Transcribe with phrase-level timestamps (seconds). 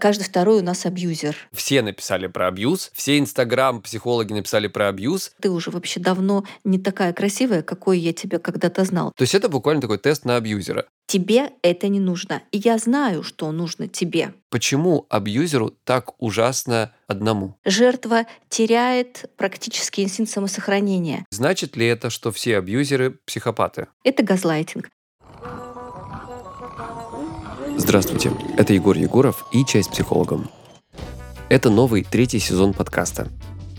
[0.00, 1.36] Каждый второй у нас абьюзер.
[1.52, 5.32] Все написали про абьюз, все инстаграм-психологи написали про абьюз.
[5.40, 9.12] Ты уже вообще давно не такая красивая, какой я тебя когда-то знал.
[9.16, 10.86] То есть это буквально такой тест на абьюзера.
[11.06, 12.42] Тебе это не нужно.
[12.52, 14.34] И я знаю, что нужно тебе.
[14.50, 17.56] Почему абьюзеру так ужасно одному?
[17.64, 21.24] Жертва теряет практически инстинкт самосохранения.
[21.30, 23.88] Значит ли это, что все абьюзеры психопаты?
[24.04, 24.90] Это газлайтинг.
[27.88, 30.50] Здравствуйте, это Егор Егоров и «Часть психологом».
[31.48, 33.28] Это новый третий сезон подкаста.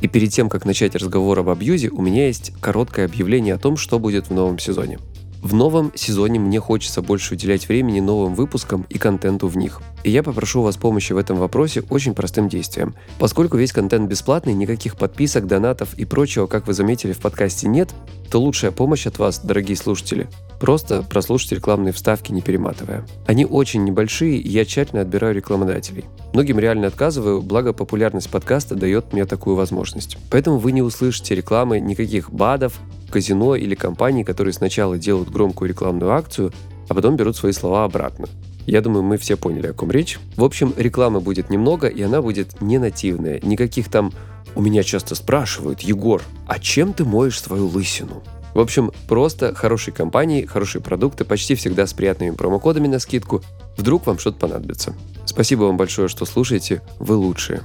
[0.02, 3.78] И перед тем, как начать разговор об абьюзе, у меня есть короткое объявление о том,
[3.78, 4.98] что будет в новом сезоне–
[5.42, 9.82] в новом сезоне мне хочется больше уделять времени новым выпускам и контенту в них.
[10.04, 12.96] И я попрошу вас помощи в этом вопросе очень простым действием.
[13.20, 17.94] Поскольку весь контент бесплатный, никаких подписок, донатов и прочего, как вы заметили, в подкасте нет,
[18.30, 20.30] то лучшая помощь от вас, дорогие слушатели,
[20.60, 23.06] просто прослушать рекламные вставки, не перематывая.
[23.26, 26.06] Они очень небольшие, и я тщательно отбираю рекламодателей.
[26.34, 30.18] Многим реально отказываю, благо популярность подкаста дает мне такую возможность.
[30.30, 32.80] Поэтому вы не услышите рекламы никаких БАДов,
[33.10, 36.54] казино или компании, которые сначала делают громкую рекламную акцию,
[36.88, 38.28] а потом берут свои слова обратно.
[38.66, 40.20] Я думаю, мы все поняли, о ком речь.
[40.36, 43.40] В общем, рекламы будет немного, и она будет не нативная.
[43.42, 44.12] Никаких там
[44.56, 49.94] «У меня часто спрашивают, Егор, а чем ты моешь свою лысину?» В общем, просто хорошие
[49.94, 53.44] компании, хорошие продукты, почти всегда с приятными промокодами на скидку.
[53.78, 54.96] Вдруг вам что-то понадобится.
[55.26, 56.82] Спасибо вам большое, что слушаете.
[57.00, 57.62] Вы лучшие.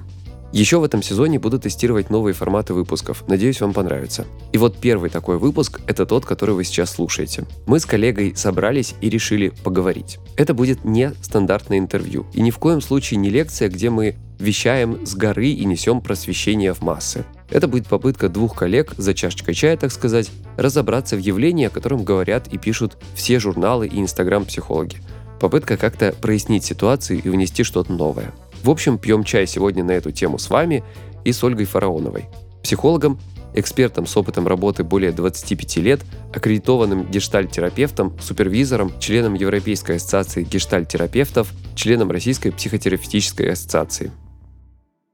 [0.54, 3.24] Еще в этом сезоне буду тестировать новые форматы выпусков.
[3.26, 4.24] Надеюсь, вам понравится.
[4.52, 7.44] И вот первый такой выпуск– это тот, который вы сейчас слушаете.
[7.66, 10.20] Мы с коллегой собрались и решили поговорить.
[10.36, 12.24] Это будет не стандартное интервью.
[12.34, 16.72] И ни в коем случае не лекция, где мы вещаем с горы и несем просвещение
[16.72, 17.24] в массы.
[17.50, 22.04] Это будет попытка двух коллег за чашечкой чая, так сказать, разобраться в явлении, о котором
[22.04, 24.98] говорят и пишут все журналы и инстаграм-психологи.
[25.40, 28.32] Попытка как-то прояснить ситуацию и внести что-то новое.
[28.64, 30.82] В общем, пьем чай сегодня на эту тему с вами
[31.22, 32.30] и с Ольгой Фараоновой,
[32.62, 33.20] психологом,
[33.52, 36.00] экспертом с опытом работы более 25 лет,
[36.32, 44.10] аккредитованным гештальт-терапевтом, супервизором, членом Европейской ассоциации гештальт-терапевтов, членом Российской психотерапевтической ассоциации.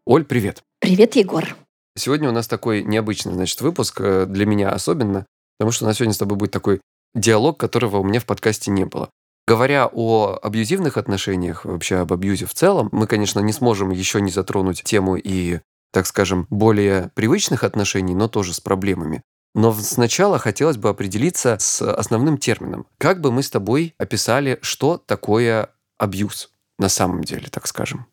[0.07, 0.63] Оль, привет.
[0.79, 1.57] Привет, Егор.
[1.99, 5.27] Сегодня у нас такой необычный, значит, выпуск, э, для меня особенно,
[5.59, 6.81] потому что у нас сегодня с тобой будет такой
[7.17, 9.11] диалог, которого у меня в подкасте не было.
[9.51, 14.31] Говоря о абьюзивных отношениях, вообще об абьюзе в целом, мы, конечно, не сможем еще не
[14.31, 15.59] затронуть тему и,
[15.93, 19.25] так скажем, более привычных отношений, но тоже с проблемами.
[19.57, 22.87] Но сначала хотелось бы определиться с основным термином.
[22.99, 28.07] Как бы мы с тобой описали, что такое абьюз на самом деле, так скажем?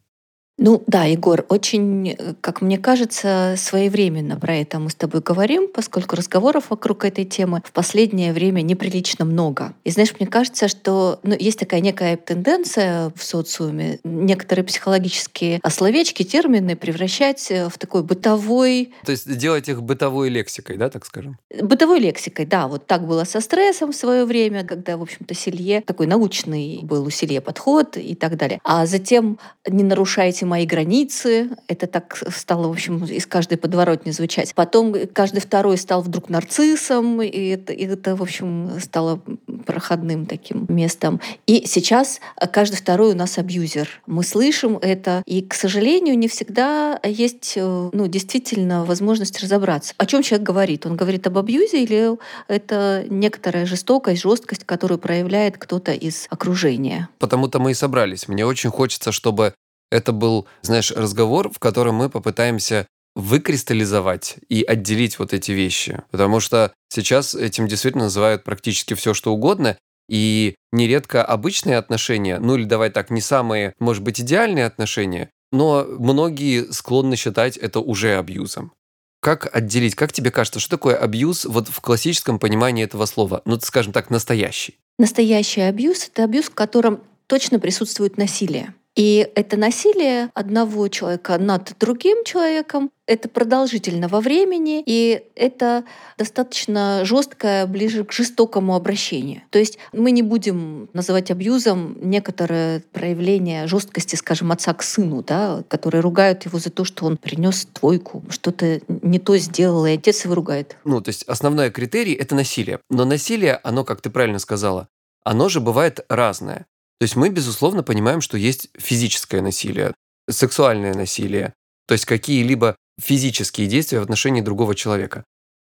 [0.57, 6.16] Ну да, Егор, очень, как мне кажется, своевременно про это мы с тобой говорим, поскольку
[6.16, 9.73] разговоров вокруг этой темы в последнее время неприлично много.
[9.84, 16.23] И знаешь, мне кажется, что ну, есть такая некая тенденция в социуме некоторые психологические словечки,
[16.23, 18.94] термины превращать э, в такой бытовой...
[19.06, 21.38] То есть делать их бытовой лексикой, да, так скажем?
[21.62, 22.68] Бытовой лексикой, да.
[22.68, 27.06] Вот так было со стрессом в свое время, когда, в общем-то, Селье, такой научный был
[27.06, 28.59] у Селье подход и так далее.
[28.63, 29.38] А затем
[29.68, 31.49] не нарушайте мои границы.
[31.67, 34.53] Это так стало, в общем, из каждой подворотни звучать.
[34.55, 39.21] Потом каждый второй стал вдруг нарциссом, и это, и это в общем, стало
[39.65, 41.19] проходным таким местом.
[41.45, 42.19] И сейчас
[42.51, 43.89] каждый второй у нас абьюзер.
[44.07, 49.93] Мы слышим это, и, к сожалению, не всегда есть э, ну, действительно возможность разобраться.
[49.97, 50.85] О чем человек говорит?
[50.85, 57.09] Он говорит об абьюзе или это некоторая жестокость, жесткость, которую проявляет кто-то из окружения?
[57.19, 58.27] Потому-то мы и собрались.
[58.27, 59.53] Мне очень хочется, чтобы
[59.91, 66.03] это был, знаешь, разговор, в котором мы попытаемся выкристаллизовать и отделить вот эти вещи.
[66.11, 69.77] Потому что сейчас этим действительно называют практически все, что угодно.
[70.09, 75.83] И нередко обычные отношения, ну или давай так, не самые, может быть, идеальные отношения, но
[75.83, 78.71] многие склонны считать это уже абьюзом.
[79.19, 83.41] Как отделить, как тебе кажется, что такое абьюз вот в классическом понимании этого слова?
[83.45, 84.77] Ну, скажем так, настоящий.
[84.99, 88.73] Настоящий абьюз— это абьюз, в котором точно присутствует насилие.
[88.97, 95.83] И это насилие одного человека над другим человеком, это продолжительно во времени, и это
[96.17, 99.44] достаточно жесткое, ближе к жестокому обращению.
[99.51, 105.63] То есть мы не будем называть абьюзом некоторое проявление жесткости, скажем, отца к сыну, да,
[105.67, 110.25] которые ругают его за то, что он принес твойку, что-то не то сделал, и отец
[110.25, 110.75] его ругает.
[110.85, 112.79] Ну, то есть основной критерий— это насилие.
[112.89, 114.88] Но насилие, оно, как ты правильно сказала,
[115.23, 116.65] оно же бывает разное.
[116.99, 119.94] То есть мы, безусловно, понимаем, что есть физическое насилие,
[120.29, 121.53] сексуальное насилие,
[121.88, 125.23] то есть какие-либо физические действия в отношении другого человека.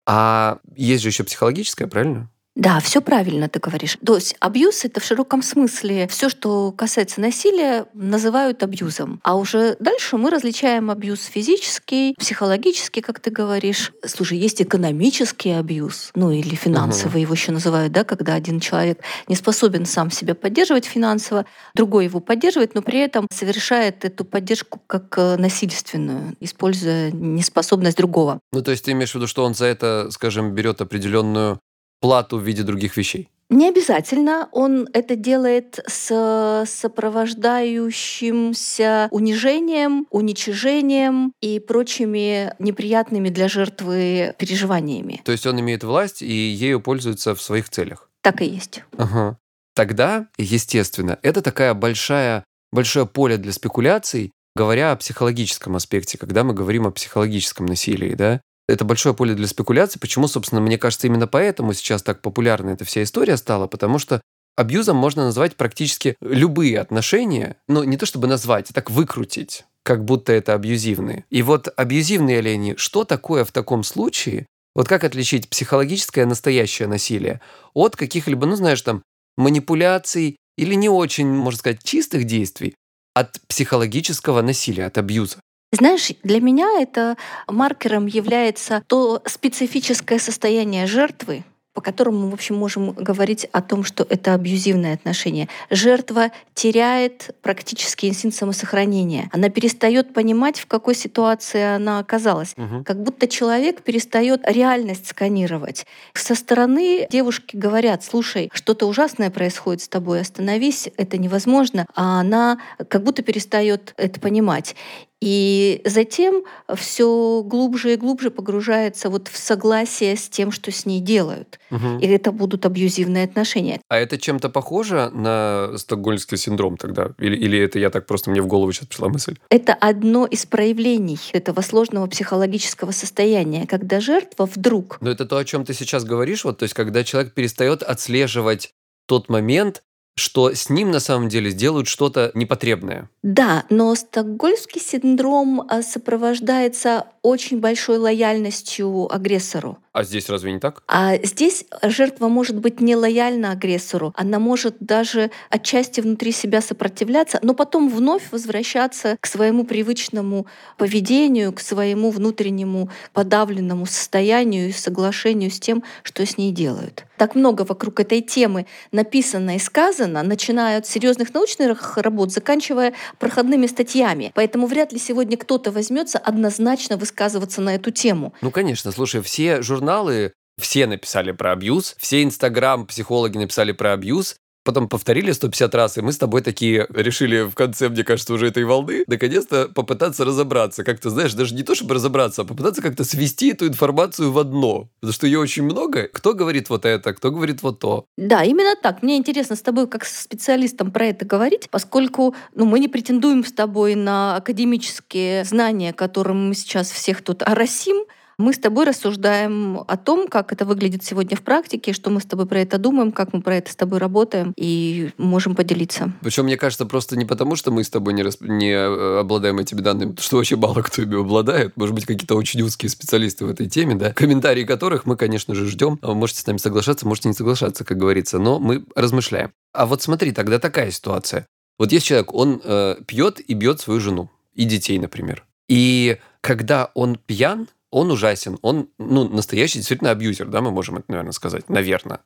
[0.07, 2.31] А есть же еще психологическое, правильно?
[2.61, 3.97] Да, все правильно ты говоришь.
[4.05, 9.19] То есть абьюз это в широком смысле все, что касается насилия, называют абьюзом.
[9.25, 13.93] А уже дальше мы различаем абьюз физический, психологический, как ты говоришь.
[14.05, 17.19] Слушай, есть экономический абьюз, ну или финансовый, угу.
[17.21, 22.21] его еще называют, да, когда один человек не способен сам себя поддерживать финансово, другой его
[22.21, 28.39] поддерживает, но при этом совершает эту поддержку как э, насильственную, используя неспособность другого.
[28.53, 31.59] Ну, то есть ты имеешь в виду, что он за это, скажем, берет определенную
[32.01, 33.29] плату в виде других вещей?
[33.51, 34.49] Не обязательно.
[34.53, 45.21] Он это делает с сопровождающимся унижением, уничижением и прочими неприятными для жертвы переживаниями.
[45.25, 48.09] То есть он имеет власть и ею пользуется в своих целях?
[48.23, 48.85] Так и есть.
[48.97, 49.37] Ага.
[49.75, 56.55] Тогда, естественно, это такая большая, большое поле для спекуляций, говоря о психологическом аспекте, когда мы
[56.55, 58.41] говорим о психологическом насилии, да,
[58.71, 60.01] это большое поле для спекуляций.
[60.01, 64.21] Почему, собственно, мне кажется, именно поэтому сейчас так популярна эта вся история стала, потому что
[64.57, 70.05] абьюзом можно назвать практически любые отношения, но не то чтобы назвать, а так выкрутить, как
[70.05, 71.25] будто это абьюзивные.
[71.31, 74.47] И вот абьюзивные они, что такое в таком случае?
[74.75, 77.41] Вот как отличить психологическое настоящее насилие
[77.75, 79.03] от каких-либо, ну знаешь, там,
[79.37, 82.75] манипуляций или не очень, можно сказать, чистых действий,
[83.15, 85.39] от психологического насилия, от абьюза.
[85.73, 92.57] Знаешь, для меня это маркером является то специфическое состояние жертвы, по которому мы, в общем,
[92.57, 95.49] можем говорить о том, что это абьюзивное отношение.
[95.71, 99.31] Жертва теряет практически инстинкт самосохранения.
[99.33, 102.55] Она перестает понимать, в какой ситуации она оказалась.
[102.57, 102.83] Угу.
[102.85, 105.87] Как будто человек перестает реальность сканировать.
[106.15, 111.87] Со стороны девушки говорят, слушай, что-то ужасное происходит с тобой, остановись, это невозможно.
[111.95, 112.59] А она
[112.89, 114.75] как будто перестает это понимать.
[115.21, 116.45] И затем
[116.75, 121.59] все глубже и глубже погружается вот в согласие с тем, что с ней делают.
[121.71, 121.99] Угу.
[122.01, 123.81] И это будут абьюзивные отношения.
[123.89, 127.11] А это чем-то похоже на стокгольмский синдром тогда?
[127.19, 129.37] Или, или это я так просто, мне в голову сейчас пришла мысль?
[129.51, 134.99] Это одно из проявлений этого сложного психологического состояния, когда жертва вдруг...
[135.01, 138.73] Но это то, о чем ты сейчас говоришь, вот, то есть когда человек перестает отслеживать
[139.07, 139.83] тот момент,
[140.21, 143.09] что с ним на самом деле сделают что-то непотребное.
[143.23, 149.79] Да, но стокгольмский синдром а, сопровождается очень большой лояльностью агрессору.
[149.93, 150.83] А здесь разве не так?
[150.87, 157.41] А здесь жертва может быть не лояльна агрессору, она может даже отчасти внутри себя сопротивляться,
[157.43, 160.47] но потом вновь возвращаться к своему привычному
[160.79, 167.05] поведению, к своему внутреннему подавленному состоянию и соглашению с тем, что с ней делают.
[167.17, 173.67] Так много вокруг этой темы написано и сказано, начиная от серьезных научных работ, заканчивая проходными
[173.67, 174.33] статьями.
[174.35, 178.35] Поэтому вряд ли сегодня кто-то возьмется однозначно высказываться на эту тему.
[178.43, 184.89] Ну, конечно, слушай, все журналы все написали про абьюз, все инстаграм-психологи написали про абьюз, потом
[184.89, 188.65] повторили 150 раз, и мы с тобой такие решили в конце, мне кажется, уже этой
[188.65, 190.85] волны, наконец-то попытаться разобраться.
[190.85, 194.89] Как-то, знаешь, даже не то, чтобы разобраться, а попытаться как-то свести эту информацию в одно.
[195.01, 196.09] Потому что ее очень много.
[196.09, 198.07] Кто говорит вот это, кто говорит вот то.
[198.17, 199.03] Да, именно так.
[199.03, 203.45] Мне интересно с тобой как с специалистом про это говорить, поскольку ну, мы не претендуем
[203.45, 208.05] с тобой на академические знания, которым мы сейчас всех тут оросим,
[208.41, 212.25] мы с тобой рассуждаем о том, как это выглядит сегодня в практике, что мы с
[212.25, 216.13] тобой про это думаем, как мы про это с тобой работаем и можем поделиться.
[216.23, 218.43] Причем, мне кажется, просто не потому, что мы с тобой не, расп...
[218.43, 221.77] не э, обладаем этими данными, что вообще мало кто ими обладает.
[221.77, 225.67] Может быть, какие-то очень узкие специалисты в этой теме, да, комментарии которых мы, конечно же,
[225.67, 225.99] ждем.
[226.03, 229.53] А можете с нами соглашаться, можете не соглашаться, как говорится, но мы размышляем.
[229.73, 231.47] А вот смотри, тогда такая ситуация.
[231.79, 235.45] Вот есть человек, он э, пьет и бьет свою жену и детей, например.
[235.69, 241.07] И когда он пьян, он ужасен, он, ну, настоящий действительно абьюзер, да, мы можем это,
[241.09, 242.21] наверное, сказать, наверное.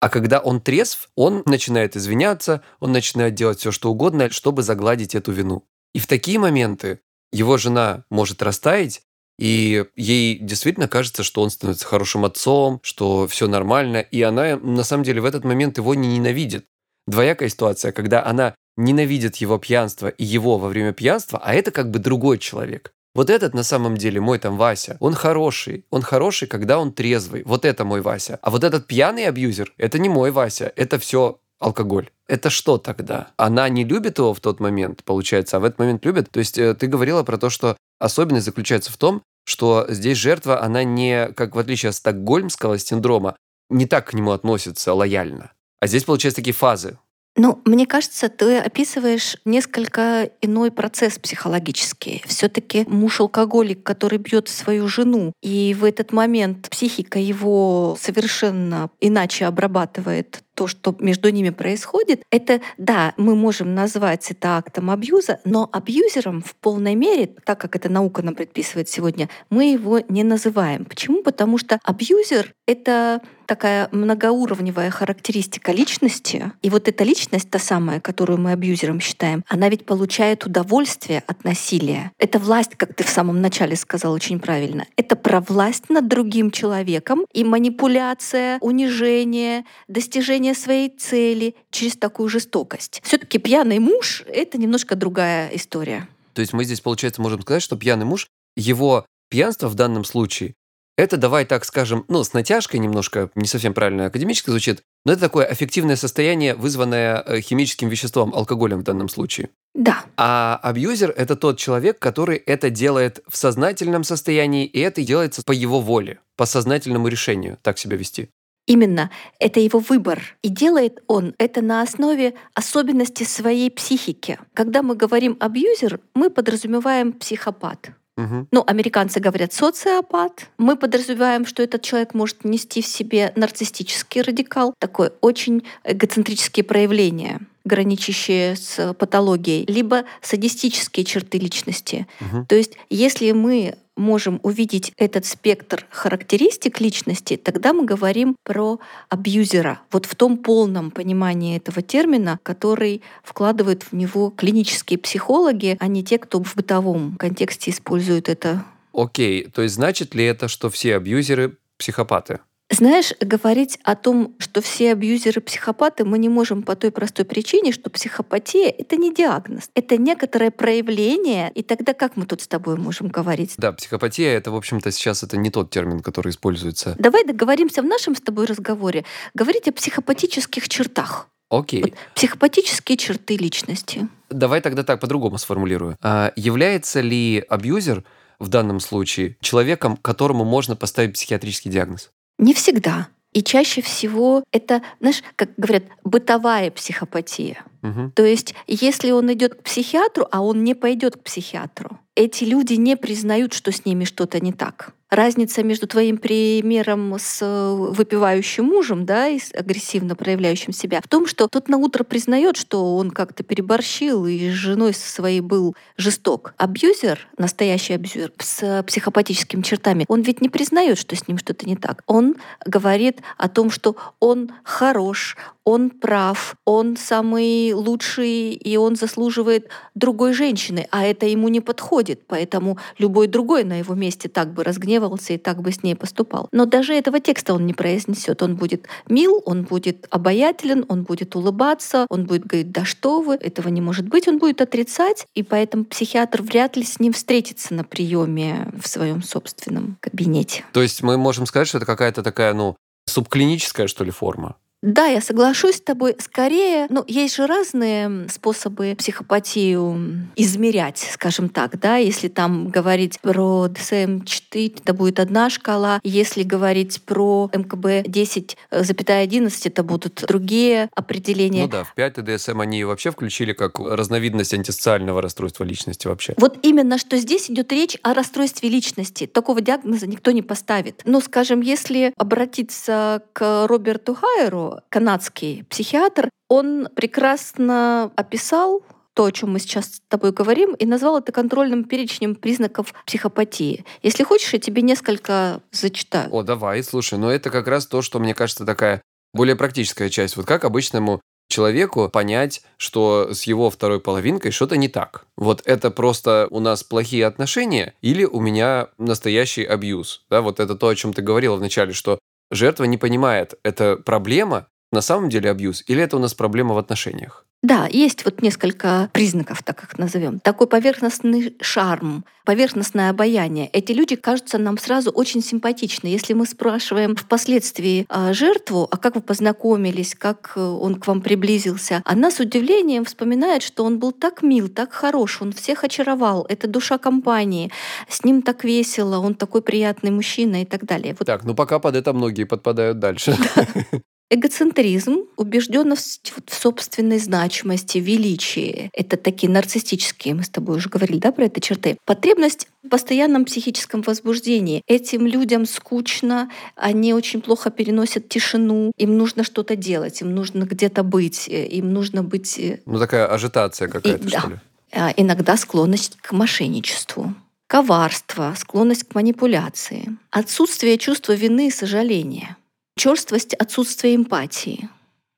[0.00, 5.14] А когда он трезв, он начинает извиняться, он начинает делать все, что угодно, чтобы загладить
[5.14, 5.64] эту вину.
[5.94, 7.00] И в такие моменты
[7.30, 9.02] его жена может растаять,
[9.38, 14.84] и ей действительно кажется, что он становится хорошим отцом, что все нормально, и она на
[14.84, 16.66] самом деле в этот момент его не ненавидит.
[17.06, 21.90] Двоякая ситуация, когда она ненавидит его пьянство и его во время пьянства, а это как
[21.90, 22.92] бы другой человек.
[23.14, 25.84] Вот этот на самом деле мой там Вася, он хороший.
[25.90, 27.42] Он хороший, когда он трезвый.
[27.44, 28.38] Вот это мой Вася.
[28.42, 30.72] А вот этот пьяный абьюзер, это не мой Вася.
[30.76, 32.10] Это все алкоголь.
[32.26, 33.32] Это что тогда?
[33.36, 36.30] Она не любит его в тот момент, получается, а в этот момент любит?
[36.30, 40.62] То есть э, ты говорила про то, что особенность заключается в том, что здесь жертва,
[40.62, 43.36] она не, как в отличие от стокгольмского синдрома,
[43.68, 45.52] не так к нему относится лояльно.
[45.80, 46.98] А здесь, получается, такие фазы.
[47.36, 52.22] Ну, мне кажется, ты описываешь несколько иной процесс психологический.
[52.26, 60.42] Все-таки муж-алкоголик, который бьет свою жену, и в этот момент психика его совершенно иначе обрабатывает
[60.54, 66.42] то, что между ними происходит, это, да, мы можем назвать это актом абьюза, но абьюзером
[66.42, 70.84] в полной мере, так как эта наука нам предписывает сегодня, мы его не называем.
[70.84, 71.22] Почему?
[71.22, 73.20] Потому что абьюзер— это
[73.52, 76.52] такая многоуровневая характеристика личности.
[76.62, 81.44] И вот эта личность, та самая, которую мы абьюзером считаем, она ведь получает удовольствие от
[81.44, 82.12] насилия.
[82.18, 84.86] Это власть, как ты в самом начале сказал очень правильно.
[84.96, 93.00] Это про власть над другим человеком и манипуляция, унижение, достижение своей цели через такую жестокость.
[93.04, 96.08] Все-таки пьяный муж— это немножко другая история.
[96.34, 100.54] То есть мы здесь, получается, можем сказать, что пьяный муж, его пьянство в данном случае
[100.96, 105.22] это, давай так скажем, ну, с натяжкой немножко, не совсем правильно академически звучит, но это
[105.22, 109.48] такое аффективное состояние, вызванное э, химическим веществом, алкоголем в данном случае.
[109.74, 110.04] Да.
[110.16, 115.52] А абьюзер— это тот человек, который это делает в сознательном состоянии, и это делается по
[115.52, 118.28] его воле, по сознательному решению так себя вести.
[118.66, 120.36] Именно, это его выбор.
[120.42, 124.38] И делает он это на основе особенностей своей психики.
[124.54, 127.90] Когда мы говорим абьюзер, мы подразумеваем психопат.
[128.16, 128.48] Угу.
[128.50, 130.48] Ну, американцы говорят социопат.
[130.58, 137.40] Мы подразумеваем, что этот человек может нести в себе нарциссический радикал, такое очень эгоцентрические проявления
[137.64, 142.06] граничащие с патологией, либо садистические черты личности.
[142.20, 142.46] Угу.
[142.48, 149.80] То есть, если мы можем увидеть этот спектр характеристик личности, тогда мы говорим про абьюзера.
[149.90, 156.02] Вот в том полном понимании этого термина, который вкладывают в него клинические психологи, а не
[156.02, 158.64] те, кто в бытовом контексте используют это.
[158.92, 162.40] Окей, то есть значит ли это, что все абьюзеры психопаты?
[162.72, 167.70] Знаешь, говорить о том, что все абьюзеры психопаты, мы не можем по той простой причине,
[167.70, 172.76] что психопатия— это не диагноз, это некоторое проявление, и тогда как мы тут с тобой
[172.76, 173.54] можем говорить?
[173.58, 176.96] Да, психопатия— это, в общем-то, сейчас это не тот термин, который используется.
[176.98, 181.28] Давай договоримся в нашем с тобой разговоре говорить о психопатических чертах.
[181.50, 181.82] Окей.
[181.82, 184.08] Вот, психопатические черты личности.
[184.30, 185.98] Давай тогда так по-другому сформулирую.
[186.00, 188.02] А является ли абьюзер
[188.38, 192.10] в данном случае человеком, которому можно поставить психиатрический диагноз?
[192.42, 193.08] Не всегда.
[193.32, 197.64] И чаще всего это, знаешь, как говорят, бытовая психопатия.
[197.82, 198.12] Угу.
[198.14, 202.74] То есть, если он идет к психиатру, а он не пойдет к психиатру, эти люди
[202.74, 204.92] не признают, что с ними что-то не так.
[205.12, 211.06] Разница между твоим примером с э, выпивающим мужем, да, и с агрессивно проявляющим себя, в
[211.06, 215.76] том, что тот на утро признает, что он как-то переборщил и с женой своей был
[215.98, 216.54] жесток.
[216.56, 221.76] Абьюзер, настоящий абьюзер с психопатическими чертами, он ведь не признает, что с ним что-то не
[221.76, 222.02] так.
[222.06, 229.68] Он говорит о том, что он хорош, он прав, он самый лучший, и он заслуживает
[229.94, 234.64] другой женщины, а это ему не подходит, поэтому любой другой на его месте так бы
[234.64, 236.48] разгневался и так бы с ней поступал.
[236.52, 238.42] Но даже этого текста он не произнесет.
[238.42, 243.34] Он будет мил, он будет обаятелен, он будет улыбаться, он будет говорить, да что вы,
[243.34, 247.74] этого не может быть, он будет отрицать, и поэтому психиатр вряд ли с ним встретится
[247.74, 250.64] на приеме в своем собственном кабинете.
[250.72, 252.76] То есть мы можем сказать, что это какая-то такая, ну,
[253.06, 254.56] субклиническая, что ли, форма?
[254.82, 256.16] Да, я соглашусь с тобой.
[256.18, 261.98] Скорее, ну, есть же разные способы психопатию измерять, скажем так, да.
[261.98, 266.00] Если там говорить про DSM-4, это будет одна шкала.
[266.02, 271.62] Если говорить про МКБ 10,11, это будут другие определения.
[271.62, 276.34] Ну да, в 5 DSM они вообще включили как разновидность антисоциального расстройства личности вообще.
[276.38, 279.28] Вот именно, что здесь идет речь о расстройстве личности.
[279.28, 281.02] Такого диагноза никто не поставит.
[281.04, 288.82] Но, скажем, если обратиться к Роберту Хайеру, канадский психиатр, он прекрасно описал
[289.14, 293.84] то, о чем мы сейчас с тобой говорим, и назвал это контрольным перечнем признаков психопатии.
[294.02, 296.34] Если хочешь, я тебе несколько зачитаю.
[296.34, 299.02] О, давай, слушай, но это как раз то, что, мне кажется, такая
[299.34, 300.36] более практическая часть.
[300.36, 305.26] Вот как обычному человеку понять, что с его второй половинкой что-то не так.
[305.36, 310.24] Вот это просто у нас плохие отношения или у меня настоящий абьюз.
[310.30, 312.18] Да, вот это то, о чем ты говорила вначале, что
[312.52, 316.78] жертва не понимает, это проблема на самом деле абьюз или это у нас проблема в
[316.78, 317.46] отношениях?
[317.62, 320.40] Да, есть вот несколько признаков, так как назовем.
[320.40, 323.68] Такой поверхностный шарм, поверхностное обаяние.
[323.68, 326.08] Эти люди кажутся нам сразу очень симпатичны.
[326.08, 331.20] Если мы спрашиваем впоследствии а, жертву, а как вы познакомились, как э, он к вам
[331.20, 336.44] приблизился, она с удивлением вспоминает, что он был так мил, так хорош, он всех очаровал,
[336.48, 337.70] это душа компании,
[338.08, 341.14] с ним так весело, он такой приятный мужчина и так далее.
[341.16, 341.26] Вот.
[341.26, 343.36] Так, ну пока под это многие подпадают дальше.
[344.34, 348.88] Эгоцентризм, убежденность в собственной значимости, величии.
[348.94, 351.98] Это такие нарциссические, мы с тобой уже говорили, да, про это черты.
[352.06, 354.80] Потребность в постоянном психическом возбуждении.
[354.86, 361.02] Этим людям скучно, они очень плохо переносят тишину, им нужно что-то делать, им нужно где-то
[361.02, 362.58] быть, э, им нужно быть...
[362.58, 364.48] Э, ну такая ажитация какая-то, И, что да.
[364.48, 364.60] ли?
[364.92, 367.34] А, иногда склонность к мошенничеству
[367.66, 372.58] коварство, склонность к манипуляции, отсутствие чувства вины и сожаления,
[372.96, 374.88] черствость, отсутствие эмпатии.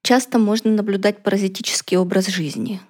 [0.02, 2.80] Часто можно наблюдать паразитический образ жизни,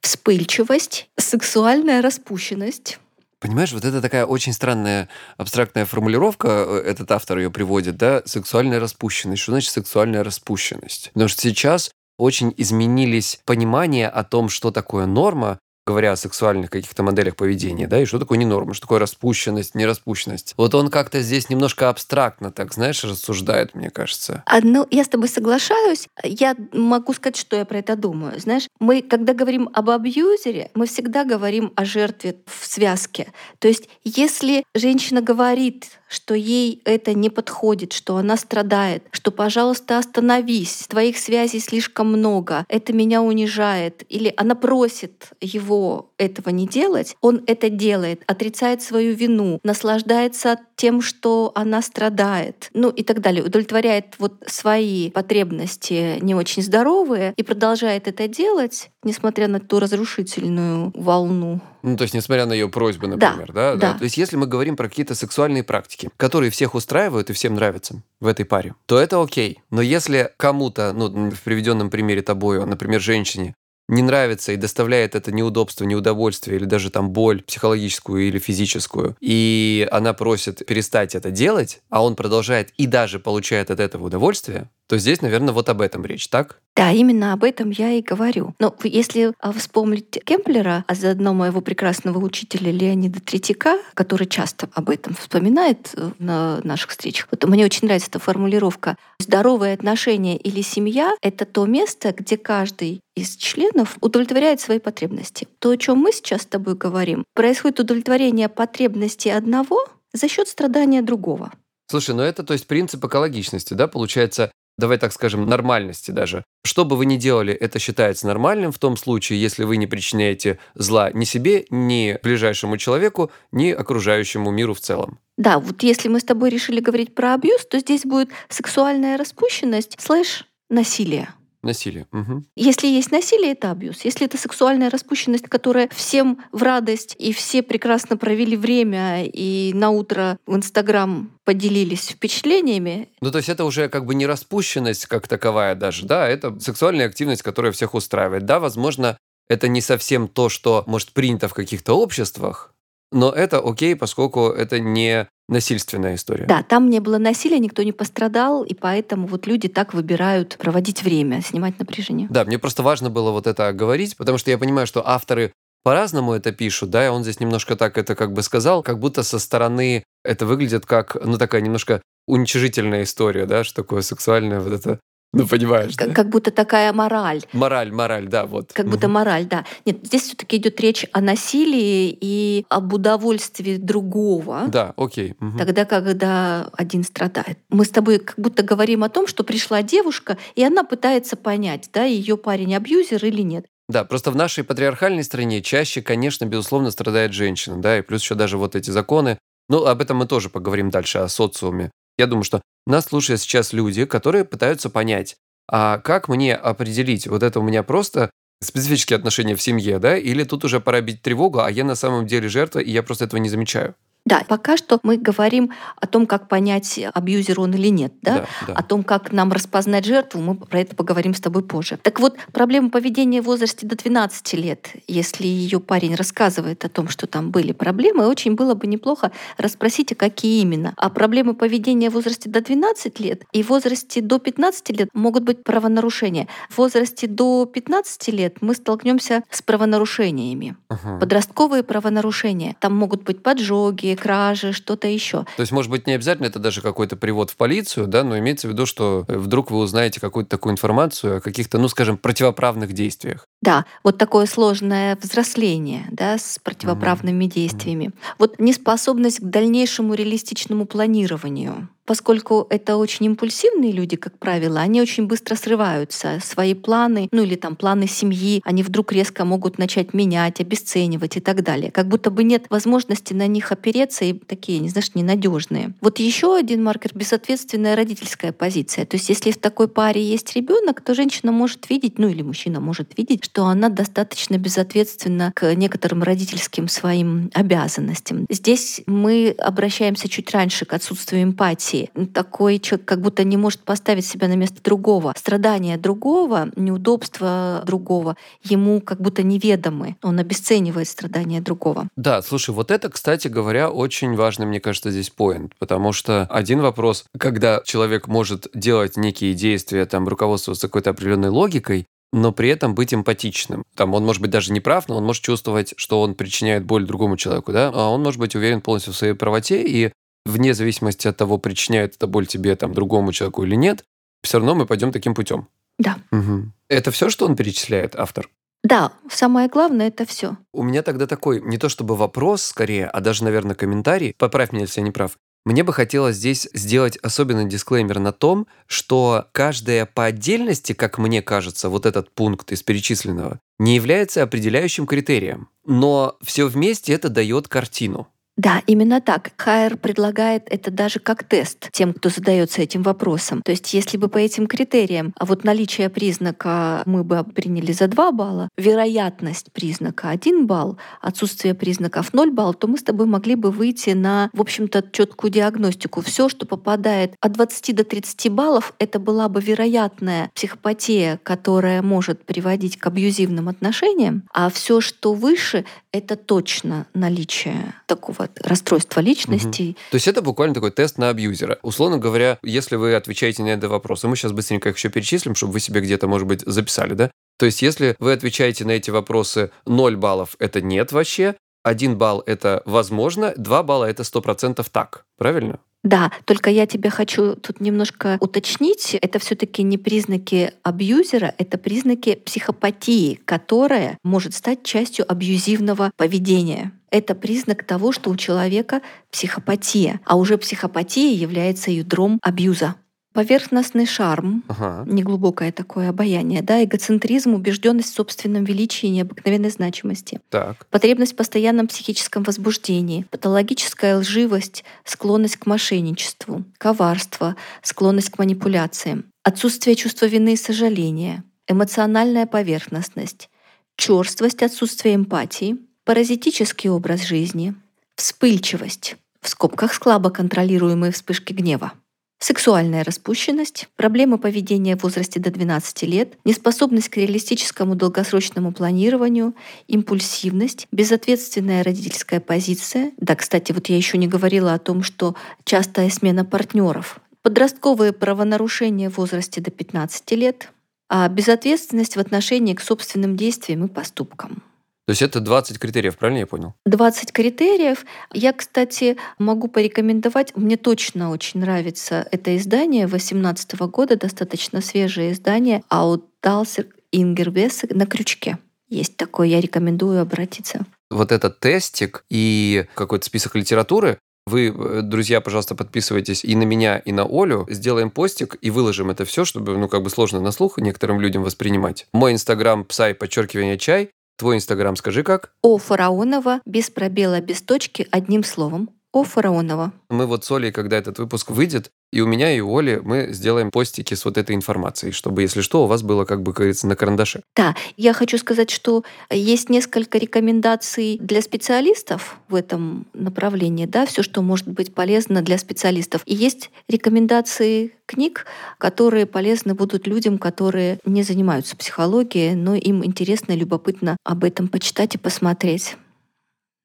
[0.00, 2.98] вспыльчивость, сексуальная распущенность,
[3.42, 8.78] Понимаешь, вот это такая очень странная абстрактная формулировка, э, этот автор ее приводит, да, сексуальная
[8.78, 9.42] распущенность.
[9.42, 11.10] Что значит сексуальная распущенность?
[11.12, 17.02] Потому что сейчас очень изменились понимания о том, что такое норма, говоря о сексуальных каких-то
[17.02, 20.54] моделях поведения, да, и что такое ненорма, что такое распущенность, нераспущенность.
[20.56, 24.42] Вот он как-то здесь немножко абстрактно, так, знаешь, рассуждает, мне кажется.
[24.46, 26.08] А, ну, я с тобой соглашаюсь.
[26.22, 28.38] Я могу сказать, что я про это думаю.
[28.38, 33.32] Знаешь, мы, когда говорим об абьюзере, мы всегда говорим о жертве в связке.
[33.58, 39.98] То есть, если женщина говорит, что ей это не подходит, что она страдает, что, пожалуйста,
[39.98, 47.16] остановись, твоих связей слишком много, это меня унижает, или она просит его этого не делать,
[47.20, 53.44] он это делает, отрицает свою вину, наслаждается тем, что она страдает, ну и так далее,
[53.44, 60.92] удовлетворяет вот свои потребности не очень здоровые и продолжает это делать, несмотря на ту разрушительную
[60.94, 63.92] волну ну, то есть, несмотря на ее просьбы, например, да, да?
[63.92, 63.98] да?
[63.98, 68.02] То есть, если мы говорим про какие-то сексуальные практики, которые всех устраивают и всем нравятся
[68.20, 69.60] в этой паре, то это окей.
[69.70, 73.54] Но если кому-то, ну, в приведенном примере тобою, например, женщине,
[73.88, 79.86] не нравится и доставляет это неудобство, неудовольствие или даже там боль психологическую или физическую, и
[79.90, 84.98] она просит перестать это делать, а он продолжает и даже получает от этого удовольствие, то
[84.98, 86.60] здесь, наверное, вот об этом речь, так?
[86.74, 88.54] Да, именно об этом я и говорю.
[88.58, 94.88] Но если а, вспомнить Кемплера, а заодно моего прекрасного учителя Леонида Третьяка, который часто об
[94.88, 98.96] этом вспоминает э, на наших встречах, вот мне очень нравится эта формулировка.
[99.18, 105.46] Здоровые отношения или семья— это то место, где каждый из членов удовлетворяет свои потребности.
[105.58, 111.02] То, о чем мы сейчас с тобой говорим, происходит удовлетворение потребностей одного за счет страдания
[111.02, 111.52] другого.
[111.90, 113.86] Слушай, ну это то есть принцип экологичности, да?
[113.86, 116.44] Получается, давай так скажем, нормальности даже.
[116.64, 120.58] Что бы вы ни делали, это считается нормальным в том случае, если вы не причиняете
[120.74, 125.18] зла ни себе, ни ближайшему человеку, ни окружающему миру в целом.
[125.36, 129.96] Да, вот если мы с тобой решили говорить про абьюз, то здесь будет сексуальная распущенность
[130.00, 131.28] слэш насилие.
[131.62, 132.06] Насилие.
[132.12, 132.44] Угу.
[132.56, 134.04] Если есть насилие, это абьюз.
[134.04, 139.90] Если это сексуальная распущенность, которая всем в радость, и все прекрасно провели время, и на
[139.90, 143.08] утро в Инстаграм поделились впечатлениями.
[143.20, 147.06] Ну, то есть это уже как бы не распущенность как таковая даже, да, это сексуальная
[147.06, 148.44] активность, которая всех устраивает.
[148.44, 149.16] Да, возможно,
[149.48, 152.71] это не совсем то, что может принято в каких-то обществах,
[153.12, 156.46] но это окей, поскольку это не насильственная история.
[156.46, 161.02] Да, там не было насилия, никто не пострадал, и поэтому вот люди так выбирают проводить
[161.02, 162.28] время, снимать напряжение.
[162.30, 166.32] Да, мне просто важно было вот это говорить, потому что я понимаю, что авторы по-разному
[166.32, 169.38] это пишут, да, и он здесь немножко так это как бы сказал, как будто со
[169.38, 175.00] стороны это выглядит как, ну, такая немножко уничижительная история, да, что такое сексуальное вот это
[175.34, 176.14] ну, понимаешь, как, да?
[176.14, 177.42] как будто такая мораль.
[177.54, 178.72] Мораль, мораль, да, вот.
[178.72, 179.64] Как будто мораль, да.
[179.86, 184.64] Нет, здесь все таки идет речь о насилии и об удовольствии другого.
[184.68, 185.34] Да, окей.
[185.40, 185.56] Угу.
[185.56, 187.58] Тогда, когда один страдает.
[187.70, 191.88] Мы с тобой как будто говорим о том, что пришла девушка, и она пытается понять,
[191.94, 193.64] да, ее парень абьюзер или нет.
[193.88, 198.34] Да, просто в нашей патриархальной стране чаще, конечно, безусловно, страдает женщина, да, и плюс еще
[198.34, 199.38] даже вот эти законы.
[199.68, 201.90] Ну, об этом мы тоже поговорим дальше, о социуме.
[202.18, 205.36] Я думаю, что нас слушают сейчас люди, которые пытаются понять,
[205.68, 210.44] а как мне определить, вот это у меня просто специфические отношения в семье, да, или
[210.44, 213.40] тут уже пора бить тревогу, а я на самом деле жертва, и я просто этого
[213.40, 213.94] не замечаю.
[214.24, 218.34] Да, пока что мы говорим о том, как понять, абьюзер он или нет, да?
[218.34, 218.74] Да, да.
[218.74, 221.98] о том, как нам распознать жертву, мы про это поговорим с тобой позже.
[222.00, 227.08] Так вот, проблема поведения в возрасте до 12 лет, если ее парень рассказывает о том,
[227.08, 230.94] что там были проблемы, очень было бы неплохо расспросить, а какие именно.
[230.96, 235.42] А проблемы поведения в возрасте до 12 лет и в возрасте до 15 лет могут
[235.42, 236.46] быть правонарушения.
[236.70, 240.76] В возрасте до 15 лет мы столкнемся с правонарушениями.
[240.90, 241.18] Угу.
[241.18, 242.76] Подростковые правонарушения.
[242.78, 245.44] Там могут быть поджоги, кражи, что-то еще.
[245.56, 248.68] То есть, может быть, не обязательно это даже какой-то привод в полицию, да, но имеется
[248.68, 253.46] в виду, что вдруг вы узнаете какую-то такую информацию о каких-то, ну, скажем, противоправных действиях.
[253.60, 257.54] Да, вот такое сложное взросление, да, с противоправными mm-hmm.
[257.54, 258.10] действиями.
[258.38, 265.26] Вот неспособность к дальнейшему реалистичному планированию поскольку это очень импульсивные люди, как правило, они очень
[265.26, 266.40] быстро срываются.
[266.42, 271.40] Свои планы, ну или там планы семьи, они вдруг резко могут начать менять, обесценивать и
[271.40, 271.90] так далее.
[271.90, 275.94] Как будто бы нет возможности на них опереться и такие, не знаешь, ненадежные.
[276.00, 279.06] Вот еще один маркер— безответственная родительская позиция.
[279.06, 282.80] То есть если в такой паре есть ребенок, то женщина может видеть, ну или мужчина
[282.80, 288.46] может видеть, что она достаточно безответственна к некоторым родительским своим обязанностям.
[288.48, 292.10] Здесь мы обращаемся чуть раньше к отсутствию эмпатии.
[292.34, 295.34] Такой человек как будто не может поставить себя на место другого.
[295.36, 300.16] Страдания другого, неудобства другого ему как будто неведомы.
[300.22, 302.08] Он обесценивает страдания другого.
[302.16, 306.80] Да, слушай, вот это, кстати говоря, очень важный, мне кажется, здесь поинт, потому что один
[306.80, 312.94] вопрос, когда человек может делать некие действия, там, руководствоваться какой-то определенной логикой, но при этом
[312.94, 313.84] быть эмпатичным.
[313.94, 317.06] Там он может быть даже не прав, но он может чувствовать, что он причиняет боль
[317.06, 320.12] другому человеку, да, а он может быть уверен полностью в своей правоте, и
[320.46, 324.04] вне зависимости от того, причиняет это боль тебе, там, другому человеку или нет,
[324.42, 325.68] все равно мы пойдем таким путем.
[325.98, 326.18] Да.
[326.32, 326.72] Угу.
[326.88, 328.48] Это все, что он перечисляет, автор?
[328.82, 330.56] Да, самое главное это все.
[330.72, 334.34] У меня тогда такой, не то чтобы вопрос скорее, а даже, наверное, комментарий.
[334.36, 335.38] Поправь меня, если я не прав.
[335.64, 341.40] Мне бы хотелось здесь сделать особенный дисклеймер на том, что каждая по отдельности, как мне
[341.40, 345.68] кажется, вот этот пункт из перечисленного, не является определяющим критерием.
[345.86, 348.26] Но все вместе это дает картину.
[348.62, 349.50] Да, именно так.
[349.56, 353.60] Хайер предлагает это даже как тест тем, кто задается этим вопросом.
[353.62, 358.06] То есть если бы по этим критериям, а вот наличие признака мы бы приняли за
[358.06, 363.56] 2 балла, вероятность признака 1 балл, отсутствие признаков 0 балл, то мы с тобой могли
[363.56, 366.20] бы выйти на, в общем-то, четкую диагностику.
[366.20, 372.44] Все, что попадает от 20 до 30 баллов, это была бы вероятная психопатия, которая может
[372.44, 379.90] приводить к абьюзивным отношениям, а все, что выше, это точно наличие такого расстройства личности.
[379.90, 379.96] Угу.
[380.10, 381.78] То есть это буквально такой тест на абьюзера.
[381.82, 385.54] Условно говоря, если вы отвечаете на этот вопрос, и мы сейчас быстренько их еще перечислим,
[385.54, 387.30] чтобы вы себе где-то, может быть, записали, да?
[387.58, 392.42] То есть если вы отвечаете на эти вопросы 0 баллов, это нет вообще, 1 балл
[392.46, 395.78] это возможно, 2 балла это 100% так, правильно?
[396.02, 399.14] Да, только я тебе хочу тут немножко уточнить.
[399.14, 406.90] Это все таки не признаки абьюзера, это признаки психопатии, которая может стать частью абьюзивного поведения.
[407.12, 412.94] Это признак того, что у человека психопатия, а уже психопатия является ядром абьюза.
[413.34, 415.04] Поверхностный шарм, ага.
[415.06, 420.40] неглубокое такое обаяние, да, эгоцентризм, убежденность в собственном величии и необыкновенной значимости.
[420.48, 420.86] Так.
[420.86, 429.96] Потребность в постоянном психическом возбуждении, патологическая лживость, склонность к мошенничеству, коварство, склонность к манипуляциям, отсутствие
[429.96, 433.50] чувства вины и сожаления, эмоциональная поверхностность,
[433.96, 437.74] черствость, отсутствие эмпатии, паразитический образ жизни,
[438.16, 441.92] вспыльчивость, в скобках слабо контролируемые вспышки гнева,
[442.38, 449.54] сексуальная распущенность, проблемы поведения в возрасте до 12 лет, неспособность к реалистическому долгосрочному планированию,
[449.86, 453.12] импульсивность, безответственная родительская позиция.
[453.18, 459.08] Да, кстати, вот я еще не говорила о том, что частая смена партнеров, подростковые правонарушения
[459.08, 460.72] в возрасте до 15 лет,
[461.08, 464.62] а безответственность в отношении к собственным действиям и поступкам.
[465.06, 466.74] То есть это 20 критериев, правильно я понял?
[466.86, 468.04] 20 критериев.
[468.32, 475.82] Я, кстати, могу порекомендовать, мне точно очень нравится это издание 2018 года, достаточно свежее издание
[475.88, 478.58] «Аутдалсер Ингервес на крючке».
[478.88, 480.84] Есть такое, я рекомендую обратиться.
[481.10, 486.98] Вот этот тестик и какой-то список литературы, вы, э, друзья, пожалуйста, подписывайтесь и на меня,
[486.98, 487.66] и на Олю.
[487.70, 491.42] Сделаем постик и выложим это все, чтобы, ну, как бы сложно на слух некоторым людям
[491.42, 492.06] воспринимать.
[492.12, 494.10] Мой инстаграм псай, подчеркивание чай.
[494.36, 495.52] Твой инстаграм скажи как?
[495.62, 498.90] О Фараонова, без пробела, без точки, одним словом.
[499.12, 499.92] О Фараонова.
[500.08, 503.28] Мы вот с Олей, когда этот выпуск выйдет, и у меня, и у Оли мы
[503.30, 506.86] сделаем постики с вот этой информацией, чтобы, если что, у вас было, как бы, говорится,
[506.86, 507.42] на карандаше.
[507.54, 514.22] Да, я хочу сказать, что есть несколько рекомендаций для специалистов в этом направлении, да, все,
[514.22, 516.22] что может быть полезно для специалистов.
[516.24, 518.46] И есть рекомендации книг,
[518.78, 524.68] которые полезны будут людям, которые не занимаются психологией, но им интересно и любопытно об этом
[524.68, 525.96] почитать и посмотреть.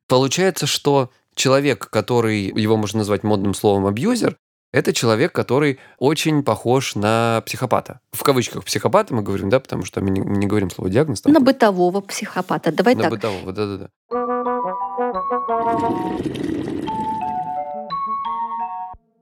[0.09, 4.37] Получается, что человек, который, его можно назвать модным словом абьюзер,
[4.73, 8.01] это человек, который очень похож на психопата.
[8.11, 11.21] В кавычках психопата мы говорим, да, потому что мы не, не говорим слово диагноз.
[11.21, 12.71] Там на бытового психопата.
[12.73, 13.11] Давай на так.
[13.11, 13.89] На бытового, да-да-да.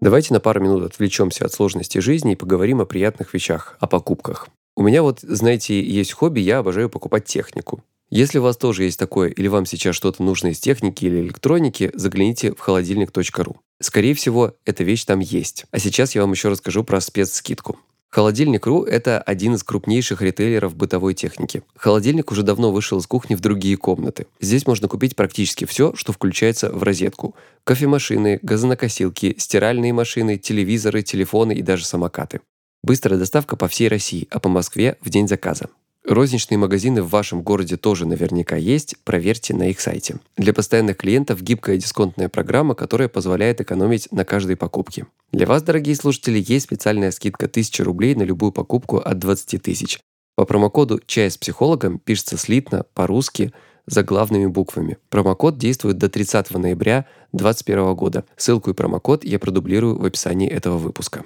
[0.01, 4.47] Давайте на пару минут отвлечемся от сложности жизни и поговорим о приятных вещах, о покупках.
[4.75, 7.83] У меня вот, знаете, есть хобби, я обожаю покупать технику.
[8.09, 11.91] Если у вас тоже есть такое, или вам сейчас что-то нужно из техники или электроники,
[11.95, 13.57] загляните в холодильник.ру.
[13.81, 15.65] Скорее всего, эта вещь там есть.
[15.71, 17.79] А сейчас я вам еще расскажу про спецскидку.
[18.15, 21.63] Холодильник.ру– это один из крупнейших ритейлеров бытовой техники.
[21.75, 24.27] Холодильник уже давно вышел из кухни в другие комнаты.
[24.39, 27.35] Здесь можно купить практически все, что включается в розетку.
[27.65, 32.39] Кофемашины, газонокосилки, стиральные машины, телевизоры, телефоны и даже самокаты.
[32.83, 35.67] Быстрая доставка по всей России, а по Москве в день заказа.
[36.07, 40.17] Розничные магазины в вашем городе тоже наверняка есть, проверьте на их сайте.
[40.37, 45.07] Для постоянных клиентов гибкая дисконтная программа, которая позволяет экономить на каждой покупке.
[45.31, 49.99] Для вас, дорогие слушатели, есть специальная скидка 1000 рублей на любую покупку от 20 тысяч.
[50.35, 53.51] По промокоду «Чай с психологом» пишется слитно, по-русски,
[53.87, 54.97] за главными буквами.
[55.09, 58.25] Промокод действует до 30 ноября 2021 года.
[58.37, 61.23] Ссылку и промокод я продублирую в описании этого выпуска.